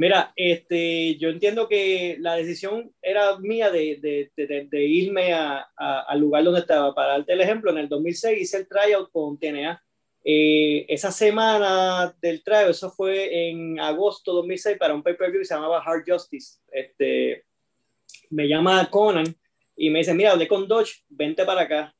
[0.00, 6.18] Mira, este, yo entiendo que la decisión era mía de, de, de, irme a, al
[6.18, 6.94] lugar donde estaba.
[6.94, 9.84] Para darte el ejemplo, en el 2006 hice el tryout con TNA.
[10.24, 15.52] Eh, esa semana del tryout, eso fue en agosto 2006 para un pay-per-view que se
[15.52, 16.60] llamaba Hard Justice.
[16.72, 17.44] Este,
[18.30, 19.26] me llama Conan
[19.76, 21.94] y me dice, mira, hablé con Dodge, vente para acá.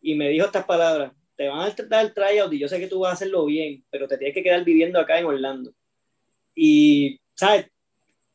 [0.00, 2.88] Y me dijo estas palabras, te van a dar el tryout y yo sé que
[2.88, 5.74] tú vas a hacerlo bien, pero te tienes que quedar viviendo acá en Orlando.
[6.54, 7.66] Y ¿sabes?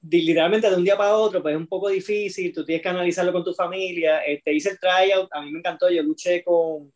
[0.02, 3.32] Literalmente de un día para otro, pues es un poco difícil, tú tienes que analizarlo
[3.32, 4.20] con tu familia.
[4.20, 6.92] Este, hice el tryout, a mí me encantó, yo luché con,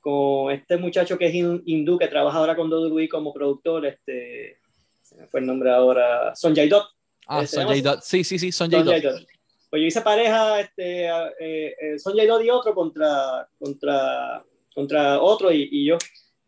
[0.00, 4.58] con este muchacho que es hindú, que trabaja ahora con WWE como productor, este,
[5.00, 6.86] se me fue el nombre ahora, Sonjay Dot.
[7.26, 9.26] Ah, Sonjay Dot, sí, sí, sí, Sonjay, Dot.
[9.70, 15.50] Pues yo hice pareja, este, eh, eh, Sonjay Dot y otro contra, contra, contra otro
[15.50, 15.96] y, y yo.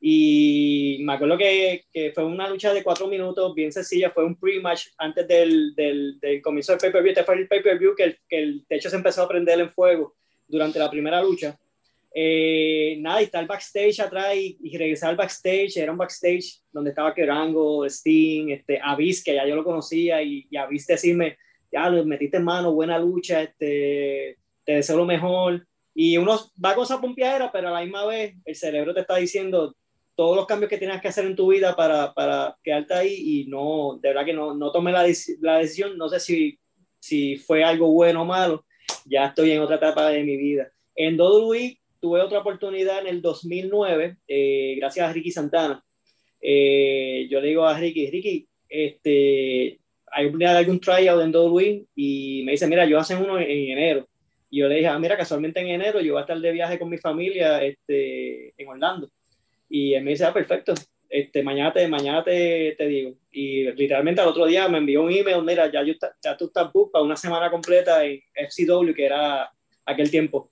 [0.00, 4.36] Y me acuerdo que, que, fue una lucha de cuatro minutos, bien sencilla, fue un
[4.36, 7.10] pre-match antes del, del, del, comienzo del pay-per-view.
[7.10, 10.14] Este fue el pay-per-view que el, que el techo se empezó a prender en fuego
[10.46, 11.58] durante la primera lucha.
[12.14, 16.60] Eh, nada, y está el backstage atrás y, y, regresar al backstage, era un backstage
[16.72, 21.36] donde estaba Kerango, Sting, este, Avis, que ya yo lo conocía, y, y Avis decirme,
[21.70, 25.66] ya lo metiste en mano, buena lucha, este, te deseo lo mejor.
[25.94, 29.16] Y uno va con esa pompeadera, pero a la misma vez el cerebro te está
[29.16, 29.74] diciendo
[30.18, 33.46] todos los cambios que tienes que hacer en tu vida para, para quedarte ahí y
[33.46, 35.06] no, de verdad que no, no tomé la,
[35.42, 36.58] la decisión, no sé si,
[36.98, 38.64] si fue algo bueno o malo,
[39.04, 40.72] ya estoy en otra etapa de mi vida.
[40.96, 45.84] En WWE tuve otra oportunidad en el 2009, eh, gracias a Ricky Santana.
[46.40, 49.78] Eh, yo le digo a Ricky, Ricky, este,
[50.10, 54.08] hay algún tryout en WWE y me dice, mira, yo hacen uno en, enero.
[54.50, 56.76] Y yo le dije, ah, mira, casualmente en enero yo voy a estar de viaje
[56.76, 59.08] con mi familia este, en Orlando.
[59.68, 60.74] Y él me dice, ah, perfecto,
[61.08, 63.14] este, mañana, te, mañana te, te, digo.
[63.30, 66.72] Y literalmente al otro día me envió un email, mira, ya, yo, ya tú estás
[66.72, 69.50] book para una semana completa en FCW, que era
[69.84, 70.50] aquel tiempo.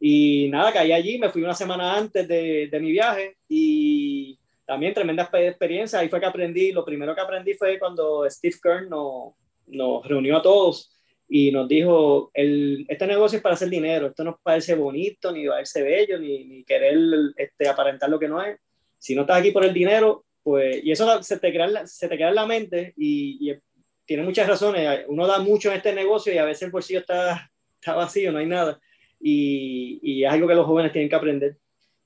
[0.00, 4.94] Y nada, caí allí, me fui una semana antes de, de mi viaje y también
[4.94, 6.00] tremenda experiencia.
[6.00, 9.34] Ahí fue que aprendí, lo primero que aprendí fue cuando Steve Kern nos,
[9.66, 10.90] nos reunió a todos
[11.34, 15.46] y nos dijo, el, este negocio es para hacer dinero, esto no parece bonito, ni
[15.46, 16.98] parece bello, ni, ni querer
[17.38, 18.58] este, aparentar lo que no es.
[18.98, 22.18] Si no estás aquí por el dinero, pues, y eso se te queda, se te
[22.18, 23.58] queda en la mente y, y,
[24.04, 25.06] tiene muchas razones.
[25.08, 28.38] Uno da mucho en este negocio y a veces el bolsillo está, está vacío, no
[28.38, 28.78] hay nada
[29.18, 31.56] y, y, es algo que los jóvenes tienen que aprender.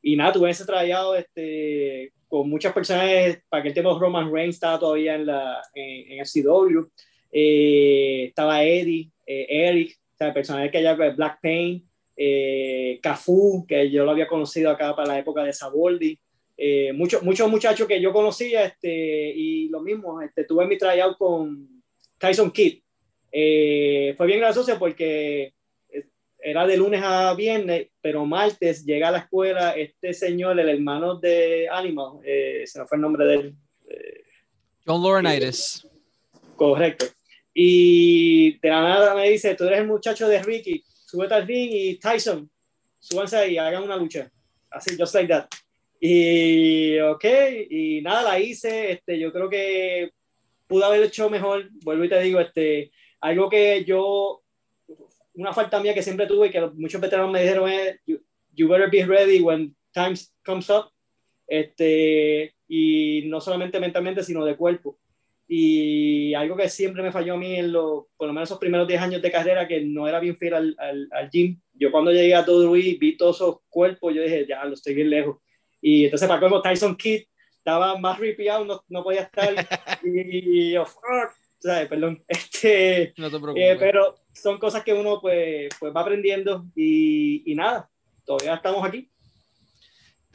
[0.03, 4.33] Y nada, tuve ese trayado este, con muchas personas, para que el tema de Roman
[4.33, 6.87] Reigns estaba todavía en, la, en, en CW,
[7.33, 11.87] eh, estaba Eddie, eh, Eric, o sea, personajes que ya Black Pain,
[12.17, 16.19] eh, Cafu, que yo lo había conocido acá para la época de Saboldi,
[16.57, 21.19] eh, muchos muchos muchachos que yo conocía, este, y lo mismo, este, tuve mi tryout
[21.19, 21.83] con
[22.19, 22.81] Tyson Kidd.
[23.31, 25.53] Eh, fue bien gracioso porque
[26.47, 31.17] era de lunes a viernes, pero martes llega a la escuela este señor, el hermano
[31.17, 33.55] de Animal, eh, se me fue el nombre de él.
[33.91, 34.23] Eh,
[34.87, 35.87] John Laurinaitis.
[36.55, 37.07] Correcto.
[37.59, 41.71] Y de la nada me dice, tú eres el muchacho de Ricky, súbete al ring
[41.73, 42.51] y Tyson,
[42.99, 44.31] súbanse ahí, hagan una lucha.
[44.71, 45.47] Así, just like that.
[45.99, 47.25] Y, ok,
[47.71, 50.11] y nada, la hice, este, yo creo que
[50.67, 54.43] pude haber hecho mejor, vuelvo y te digo, este, algo que yo
[55.33, 58.91] una falta mía que siempre tuve y que muchos veteranos me dijeron es, you, better
[58.91, 60.15] be ready when time
[60.45, 60.91] comes up.
[61.47, 64.99] Este, y no solamente mentalmente, sino de cuerpo.
[65.49, 68.89] Y algo que siempre me falló a mí en lo, por lo menos esos primeros
[68.89, 71.61] 10 años de carrera, que no era bien fiel al, al, al gym.
[71.73, 75.11] Yo cuando llegué a WWE vi todos esos cuerpos, yo dije, ya, lo estoy bien
[75.11, 75.39] lejos.
[75.81, 77.23] Y entonces para como Tyson Kidd
[77.59, 79.55] estaba más ripiado, no, no podía estar.
[80.05, 80.87] y, y oh,
[81.89, 82.25] Perdón.
[82.29, 83.63] Este, no te preocupes.
[83.63, 87.89] Eh, pero son cosas que uno pues, pues va aprendiendo y, y nada,
[88.25, 89.11] todavía estamos aquí.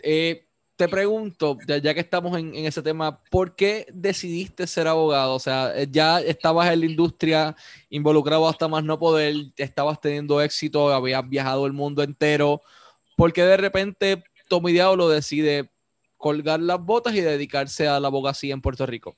[0.04, 0.46] Eh,
[0.82, 5.36] te pregunto, ya, que estamos en, ese tema, ¿por qué decidiste ser abogado?
[5.36, 7.56] O sea, eh, ya estabas en la industria
[7.92, 12.64] involucrado hasta más no poder, estabas teniendo éxito, habías viajado el mundo entero.
[13.16, 15.70] ¿Por qué de repente Tommy Diablo decide
[16.18, 19.16] colgar las botas y dedicarse a la abogacía en Puerto Rico?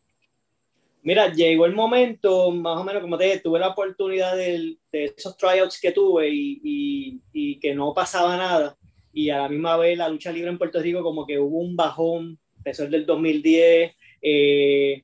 [1.02, 5.38] Mira, llegó el momento, más o menos como te dije, tuve la oportunidad de, esos
[5.38, 7.22] tryouts que tuve y,
[7.62, 8.78] que no pasaba nada.
[9.14, 11.76] Y a la misma vez la lucha libre en Puerto Rico como que hubo un
[11.76, 13.94] bajón, empezó el del 2010.
[14.22, 15.04] Eh,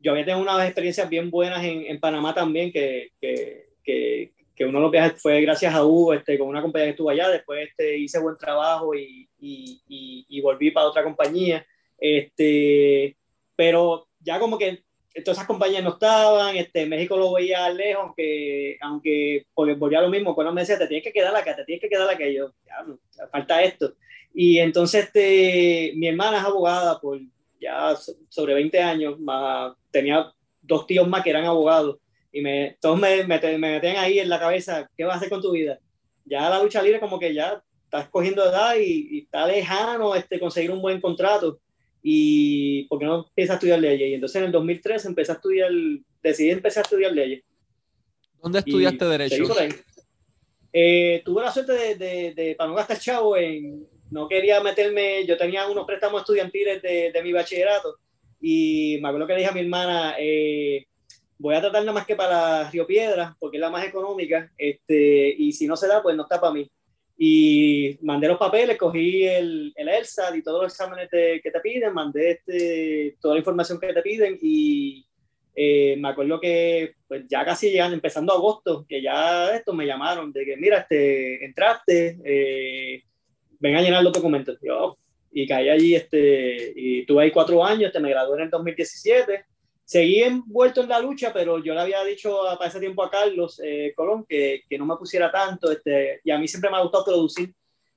[0.00, 4.64] yo había tenido unas experiencias bien buenas en, en Panamá también, que, que, que, que,
[4.66, 7.28] uno de los viajes fue gracias a Hugo, este, con una compañía que estuvo allá.
[7.30, 11.66] Después este, hice buen trabajo y, y, y volví para otra compañía.
[11.98, 13.16] Este,
[13.56, 14.84] pero ya como que
[15.22, 20.34] todas esas compañías no estaban, este, México lo veía lejos, aunque, aunque volvía lo mismo,
[20.34, 22.52] cuando me decía, te tienes que quedar acá, te tienes que quedar acá, y yo,
[23.30, 23.94] falta esto.
[24.34, 27.18] Y entonces este, mi hermana es abogada por
[27.60, 27.96] ya
[28.28, 31.98] sobre 20 años, más, tenía dos tíos más que eran abogados,
[32.30, 35.30] y me, todos me, me, me metían ahí en la cabeza, ¿qué vas a hacer
[35.30, 35.78] con tu vida?
[36.24, 40.38] Ya la lucha libre como que ya estás cogiendo edad y, y está lejano este,
[40.38, 41.60] conseguir un buen contrato
[42.08, 44.08] y ¿por qué no empieza a estudiar leyes?
[44.08, 45.72] Y entonces en el 2003 empecé a estudiar,
[46.22, 47.42] decidí empezar a estudiar leyes.
[48.40, 49.44] ¿Dónde estudiaste y Derecho?
[50.72, 55.26] Eh, tuve la suerte de, de, de, para no gastar chavo, en, no quería meterme,
[55.26, 57.96] yo tenía unos préstamos estudiantiles de, de mi bachillerato
[58.40, 60.86] y me acuerdo que le dije a mi hermana, eh,
[61.38, 65.34] voy a tratar nada más que para Río Piedra, porque es la más económica, este,
[65.36, 66.70] y si no se da, pues no está para mí
[67.18, 71.94] y mandé los papeles, cogí el, el ELSAT y todos los exámenes que te piden,
[71.94, 75.06] mandé este, toda la información que te piden y
[75.58, 80.30] eh, me acuerdo que pues ya casi llegando, empezando agosto, que ya esto me llamaron
[80.30, 83.02] de que mira, este, entraste, eh,
[83.58, 84.58] ven a llenar los documentos.
[84.60, 84.98] Yo,
[85.32, 89.46] y caí allí, este, y tuve ahí cuatro años, este, me gradué en el 2017.
[89.86, 93.60] Seguí envuelto en la lucha, pero yo le había dicho para ese tiempo a Carlos
[93.64, 96.82] eh, Colón que, que, no me pusiera tanto, este, y a mí siempre me ha
[96.82, 97.54] gustado producir.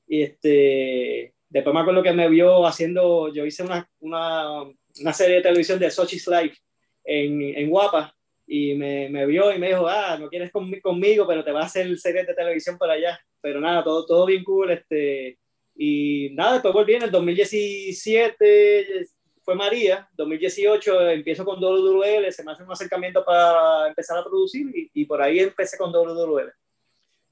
[0.08, 4.66] Y este, después me acuerdo que me vio haciendo, yo hice una, una,
[5.02, 6.58] una serie de televisión de Sochi's Life
[7.04, 8.16] en, en Guapa,
[8.46, 11.66] y me, me, vio y me dijo, ah, no quieres conmigo, pero te va a
[11.66, 13.20] hacer series de televisión por allá.
[13.42, 15.40] Pero nada, todo, todo bien cool, este,
[15.76, 19.08] y nada, después volví en el 2017,
[19.50, 24.68] fue María, 2018 empiezo con WWL, se me hace un acercamiento para empezar a producir
[24.94, 26.52] y, por ahí empecé con WWL.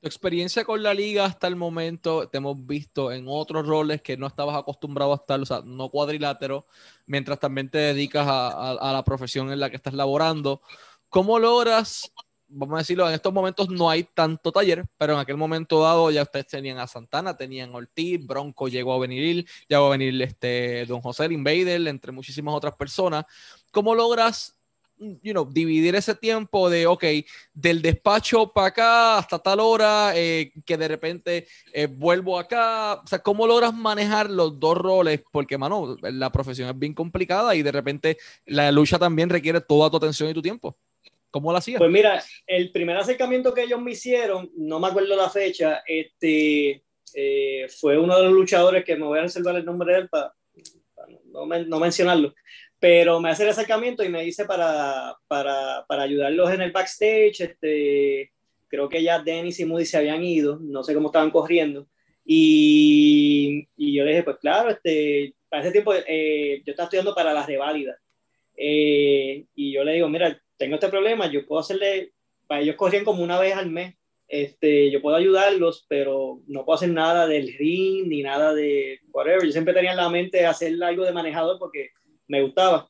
[0.01, 4.17] Tu experiencia con la liga hasta el momento, te hemos visto en otros roles que
[4.17, 6.65] no estabas acostumbrado a estar, o sea, no cuadrilátero,
[7.05, 10.63] mientras también te dedicas a, a la profesión en la que estás laborando.
[11.09, 12.11] ¿Cómo logras
[12.49, 16.11] vamos a decirlo, en estos momentos no hay tanto taller, pero en aquel momento dado
[16.11, 20.85] ya ustedes tenían a Santana, tenían Ortiz, Bronco llegó a venir, llegó a venir este
[20.85, 23.25] Don José Invader, entre muchísimas otras personas.
[23.71, 24.57] ¿Cómo logras
[24.99, 27.03] you know, dividir ese tiempo de, ok,
[27.53, 33.01] del despacho para acá hasta tal hora, eh, que de repente eh, vuelvo acá?
[33.03, 35.21] O sea, ¿cómo logras manejar los dos roles?
[35.31, 39.89] Porque, mano, la profesión es bien complicada y de repente la lucha también requiere toda
[39.89, 40.77] tu atención y tu tiempo.
[41.31, 41.77] ¿Cómo lo hacía?
[41.77, 46.83] Pues mira, el primer acercamiento que ellos me hicieron, no me acuerdo la fecha, este,
[47.13, 50.09] eh, fue uno de los luchadores que me voy a reservar el nombre de él
[50.09, 50.33] para,
[51.25, 52.33] no, no, mencionarlo,
[52.79, 57.41] pero me hace el acercamiento y me dice para, para, para ayudarlos en el backstage,
[57.41, 58.31] este,
[58.67, 61.87] creo que ya Dennis y Moody se habían ido, no sé cómo estaban corriendo,
[62.25, 67.13] y, y yo le dije, pues claro, este, para ese tiempo eh, yo estaba estudiando
[67.13, 67.97] para las reválidas,
[68.55, 72.13] eh, y yo le digo, mira, tengo este problema, yo puedo hacerle,
[72.47, 73.95] para ellos corrían como una vez al mes,
[74.27, 79.45] este, yo puedo ayudarlos, pero no puedo hacer nada del ring ni nada de whatever.
[79.45, 81.91] Yo siempre tenía en la mente hacer algo de manejador porque
[82.27, 82.89] me gustaba.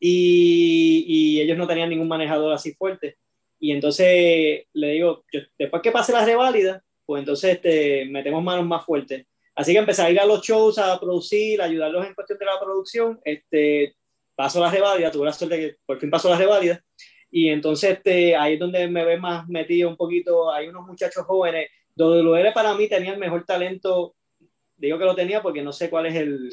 [0.00, 3.16] Y, y ellos no tenían ningún manejador así fuerte.
[3.60, 5.24] Y entonces le digo,
[5.56, 9.26] después que pase la reválida, pues entonces este, metemos manos más fuertes.
[9.54, 12.44] Así que empecé a ir a los shows a producir, a ayudarlos en cuestión de
[12.46, 13.20] la producción.
[13.24, 13.94] Este,
[14.34, 16.82] paso la reválida, tuve la suerte que por fin pasó la reválida,
[17.30, 21.24] y entonces este, ahí es donde me ve más metido un poquito, hay unos muchachos
[21.24, 24.14] jóvenes, WL para mí tenía el mejor talento,
[24.76, 26.50] digo que lo tenía porque no sé cuál es el,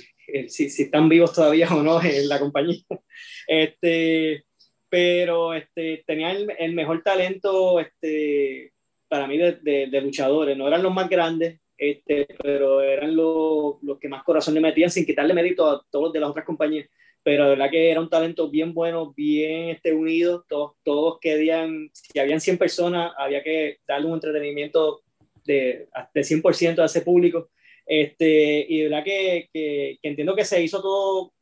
[0.49, 2.81] si, si, están vivos todavía o no en la compañía,
[3.47, 4.45] este,
[4.89, 8.73] pero este, tenía el, el mejor talento este,
[9.07, 13.99] para mí de, de, luchadores, no eran los más grandes, este, pero eran los, los
[13.99, 16.87] que más corazón le metían sin quitarle mérito a todos los de las otras compañías
[17.23, 21.89] pero de verdad que era un talento bien bueno, bien este, unido, todos, todos querían,
[21.93, 25.01] si habían 100 personas, había que darle un entretenimiento
[25.45, 27.49] de, de 100% a ese público,
[27.85, 31.33] este, y de verdad que, que, entiendo que se hizo todo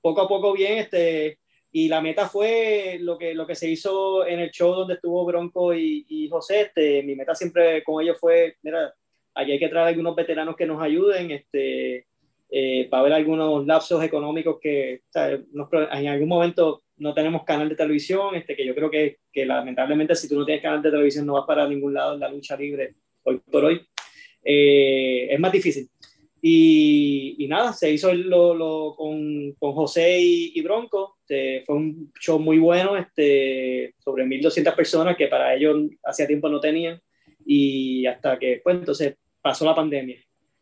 [0.00, 1.38] poco a poco bien, este,
[1.72, 5.24] y la meta fue lo que, lo que se hizo en el show donde estuvo
[5.24, 8.92] Bronco y, y José, este, mi meta siempre con ellos fue, mira,
[9.34, 12.06] aquí hay que traer algunos veteranos que nos ayuden, este,
[12.50, 17.76] eh, va a haber algunos lapsos económicos que en algún momento no tenemos canal de
[17.76, 21.26] televisión, este, que yo creo que, que, lamentablemente si tú no tienes canal de televisión
[21.26, 23.80] no vas para ningún lado en la lucha libre hoy por hoy.
[24.44, 25.88] Eh, es más difícil.
[26.42, 31.18] Y, y, nada, se hizo lo, lo con, con, José y, Bronco.
[31.20, 36.48] Este, fue un show muy bueno, este, sobre 1.200 personas que para ellos hacía tiempo
[36.48, 37.00] no tenían.
[37.44, 40.18] Y hasta que, pues entonces pasó la pandemia.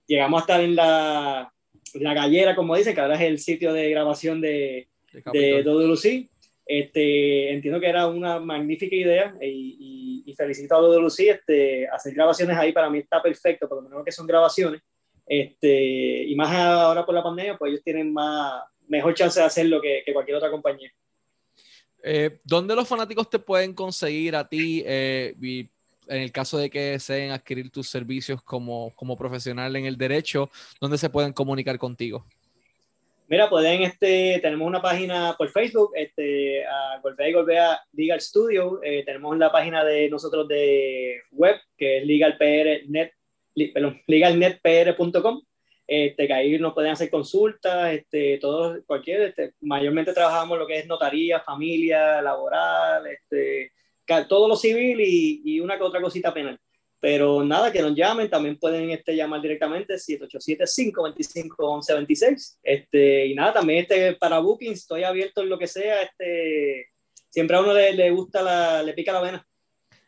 [0.06, 1.52] Llegamos a estar en la,
[1.94, 4.88] la Gallera, como dice, que ahora es el sitio de grabación de,
[5.32, 6.28] de, WC.
[6.66, 11.30] Este, entiendo que era una magnífica idea y, y, felicito a WC.
[11.30, 14.82] Este, hacer grabaciones ahí para mí está perfecto, por lo menos que son grabaciones.
[15.26, 19.80] Este, y más ahora por la pandemia, pues ellos tienen más, mejor chance de hacerlo
[19.80, 20.90] que, que cualquier otra compañía.
[22.02, 24.82] Eh, ¿Dónde los fanáticos te pueden conseguir a ti?
[24.86, 25.34] Eh,
[26.08, 30.50] en el caso de que deseen adquirir tus servicios como, como profesional en el derecho,
[30.80, 32.26] ¿dónde se pueden comunicar contigo?
[33.30, 38.80] Mira, pueden, este, tenemos una página por Facebook, este, a Golpea y Golpea Legal Studio,
[38.82, 43.10] eh, tenemos la página de nosotros de web, que es legalpr.net,
[44.06, 45.42] legalnetpr.com,
[45.86, 50.78] este, que ahí nos pueden hacer consultas, este, todos, cualquier, este, mayormente trabajamos lo que
[50.78, 53.72] es notaría, familia, laboral, este,
[54.28, 56.58] todo lo civil y, y, una que otra cosita penal.
[57.00, 62.58] Pero nada, que nos llamen, también pueden este, llamar directamente 787-525-1126.
[62.62, 66.02] Este, y nada, también este, para booking estoy abierto en lo que sea.
[66.02, 66.88] Este,
[67.28, 69.46] siempre a uno le, le gusta, la, le pica la vena.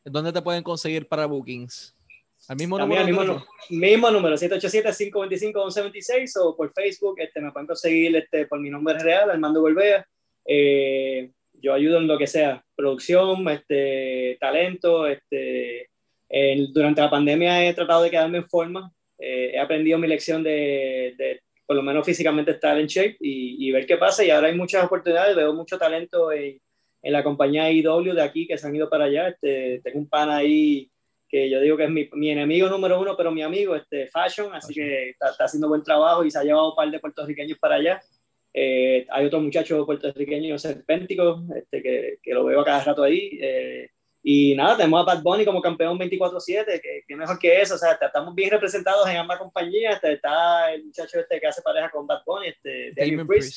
[0.04, 1.94] ¿Dónde te pueden conseguir para bookings?
[2.48, 3.34] Al mismo También número.
[3.34, 3.38] al
[3.68, 8.98] mismo, mismo número, 787-525-1126 o por Facebook, este, me pueden conseguir este, por mi nombre
[8.98, 10.04] real, Armando Golbea.
[10.44, 11.30] Eh,
[11.62, 15.06] yo ayudo en lo que sea, producción, este, talento.
[15.06, 15.88] Este,
[16.72, 18.92] durante la pandemia he tratado de quedarme en forma.
[19.18, 23.68] Eh, he aprendido mi lección de, de, por lo menos físicamente, estar en shape y,
[23.68, 24.24] y, ver qué pasa.
[24.24, 26.60] Y ahora hay muchas oportunidades, veo mucho talento en,
[27.02, 29.28] en la compañía IW de aquí que se han ido para allá.
[29.28, 30.90] Este, tengo un pan ahí
[31.28, 34.52] que yo digo que es mi, mi, enemigo número uno, pero mi amigo, este, Fashion,
[34.52, 37.56] así que está, está, haciendo buen trabajo y se ha llevado un par de puertorriqueños
[37.58, 38.00] para allá.
[38.52, 43.38] Eh, hay otro muchacho puertorriqueño, Serpéntico, este, que, que, lo veo a cada rato ahí.
[43.40, 43.90] Eh,
[44.22, 47.78] y nada, tenemos a Bad Bunny como campeón 24-7, que, que, mejor que eso, o
[47.78, 49.94] sea, estamos bien representados en ambas compañías.
[49.94, 53.56] Este, está el muchacho este que hace pareja con Bad Bunny, este, Damien Priest.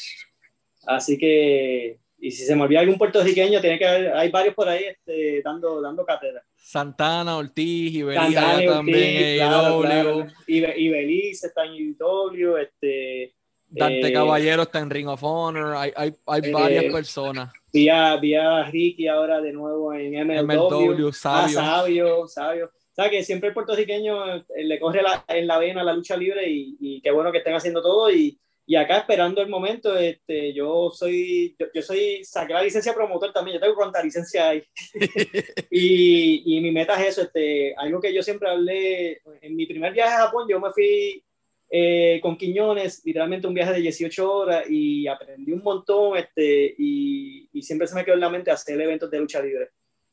[0.85, 4.69] Así que y si se me olvida algún puertorriqueño, tiene que haber, hay varios por
[4.69, 6.41] ahí este, dando, dando cátedra.
[6.55, 8.33] Santana, Ortiz, Ibeliz
[8.65, 10.27] también, claro, claro.
[10.47, 13.35] Ibeliz está en IW, este...
[13.75, 17.51] Dante eh, Caballero está en Ring of Honor, hay, hay, hay eh, varias personas.
[17.71, 20.43] Vi a, vi a Ricky ahora de nuevo en MLW.
[20.43, 21.59] MLW sabio.
[21.59, 22.65] Ah, sabio, sabio.
[22.65, 26.47] O sea, que siempre el puertorriqueño le corre la, en la vena la lucha libre
[26.47, 30.53] y, y qué bueno que estén haciendo todo y y acá esperando el momento, este,
[30.53, 34.63] yo soy, yo, yo soy, saqué la licencia promotor también, yo tengo cuánta licencia hay.
[35.69, 39.91] y, y, mi meta es eso, este, algo que yo siempre hablé, en mi primer
[39.91, 41.21] viaje a Japón yo me fui
[41.69, 47.49] eh, con Quiñones, literalmente un viaje de 18 horas y aprendí un montón, este, y,
[47.61, 49.69] siempre se me quedó en la mente hacer eventos de lucha libre,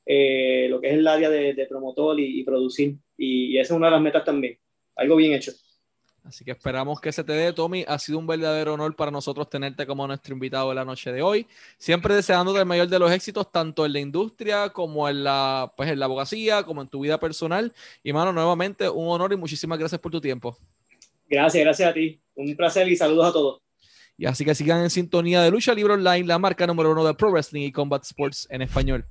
[0.07, 3.77] eh, lo que es el área de, de promotor y, producir, y, y esa es
[3.77, 4.59] una de las metas también,
[4.95, 5.53] algo bien hecho.
[6.25, 7.85] Así que esperamos que se te dé, Tommy.
[7.89, 11.23] Ha sido un verdadero honor para nosotros tenerte como nuestro invitado de la noche de
[11.23, 11.47] hoy.
[11.79, 15.91] Siempre deseándote el mayor de los éxitos, tanto en la industria como en la, pues,
[15.91, 17.73] en la abogacía, como en tu vida personal.
[18.03, 20.57] Y, mano, nuevamente un honor y muchísimas gracias por tu tiempo.
[21.31, 22.21] Gracias, gracias a ti.
[22.35, 23.63] Un placer y saludos a todos.
[24.19, 27.15] Y así que sigan en sintonía de Lucha Libre Online, la marca número uno de
[27.15, 29.07] Pro Wrestling y Combat Sports en español.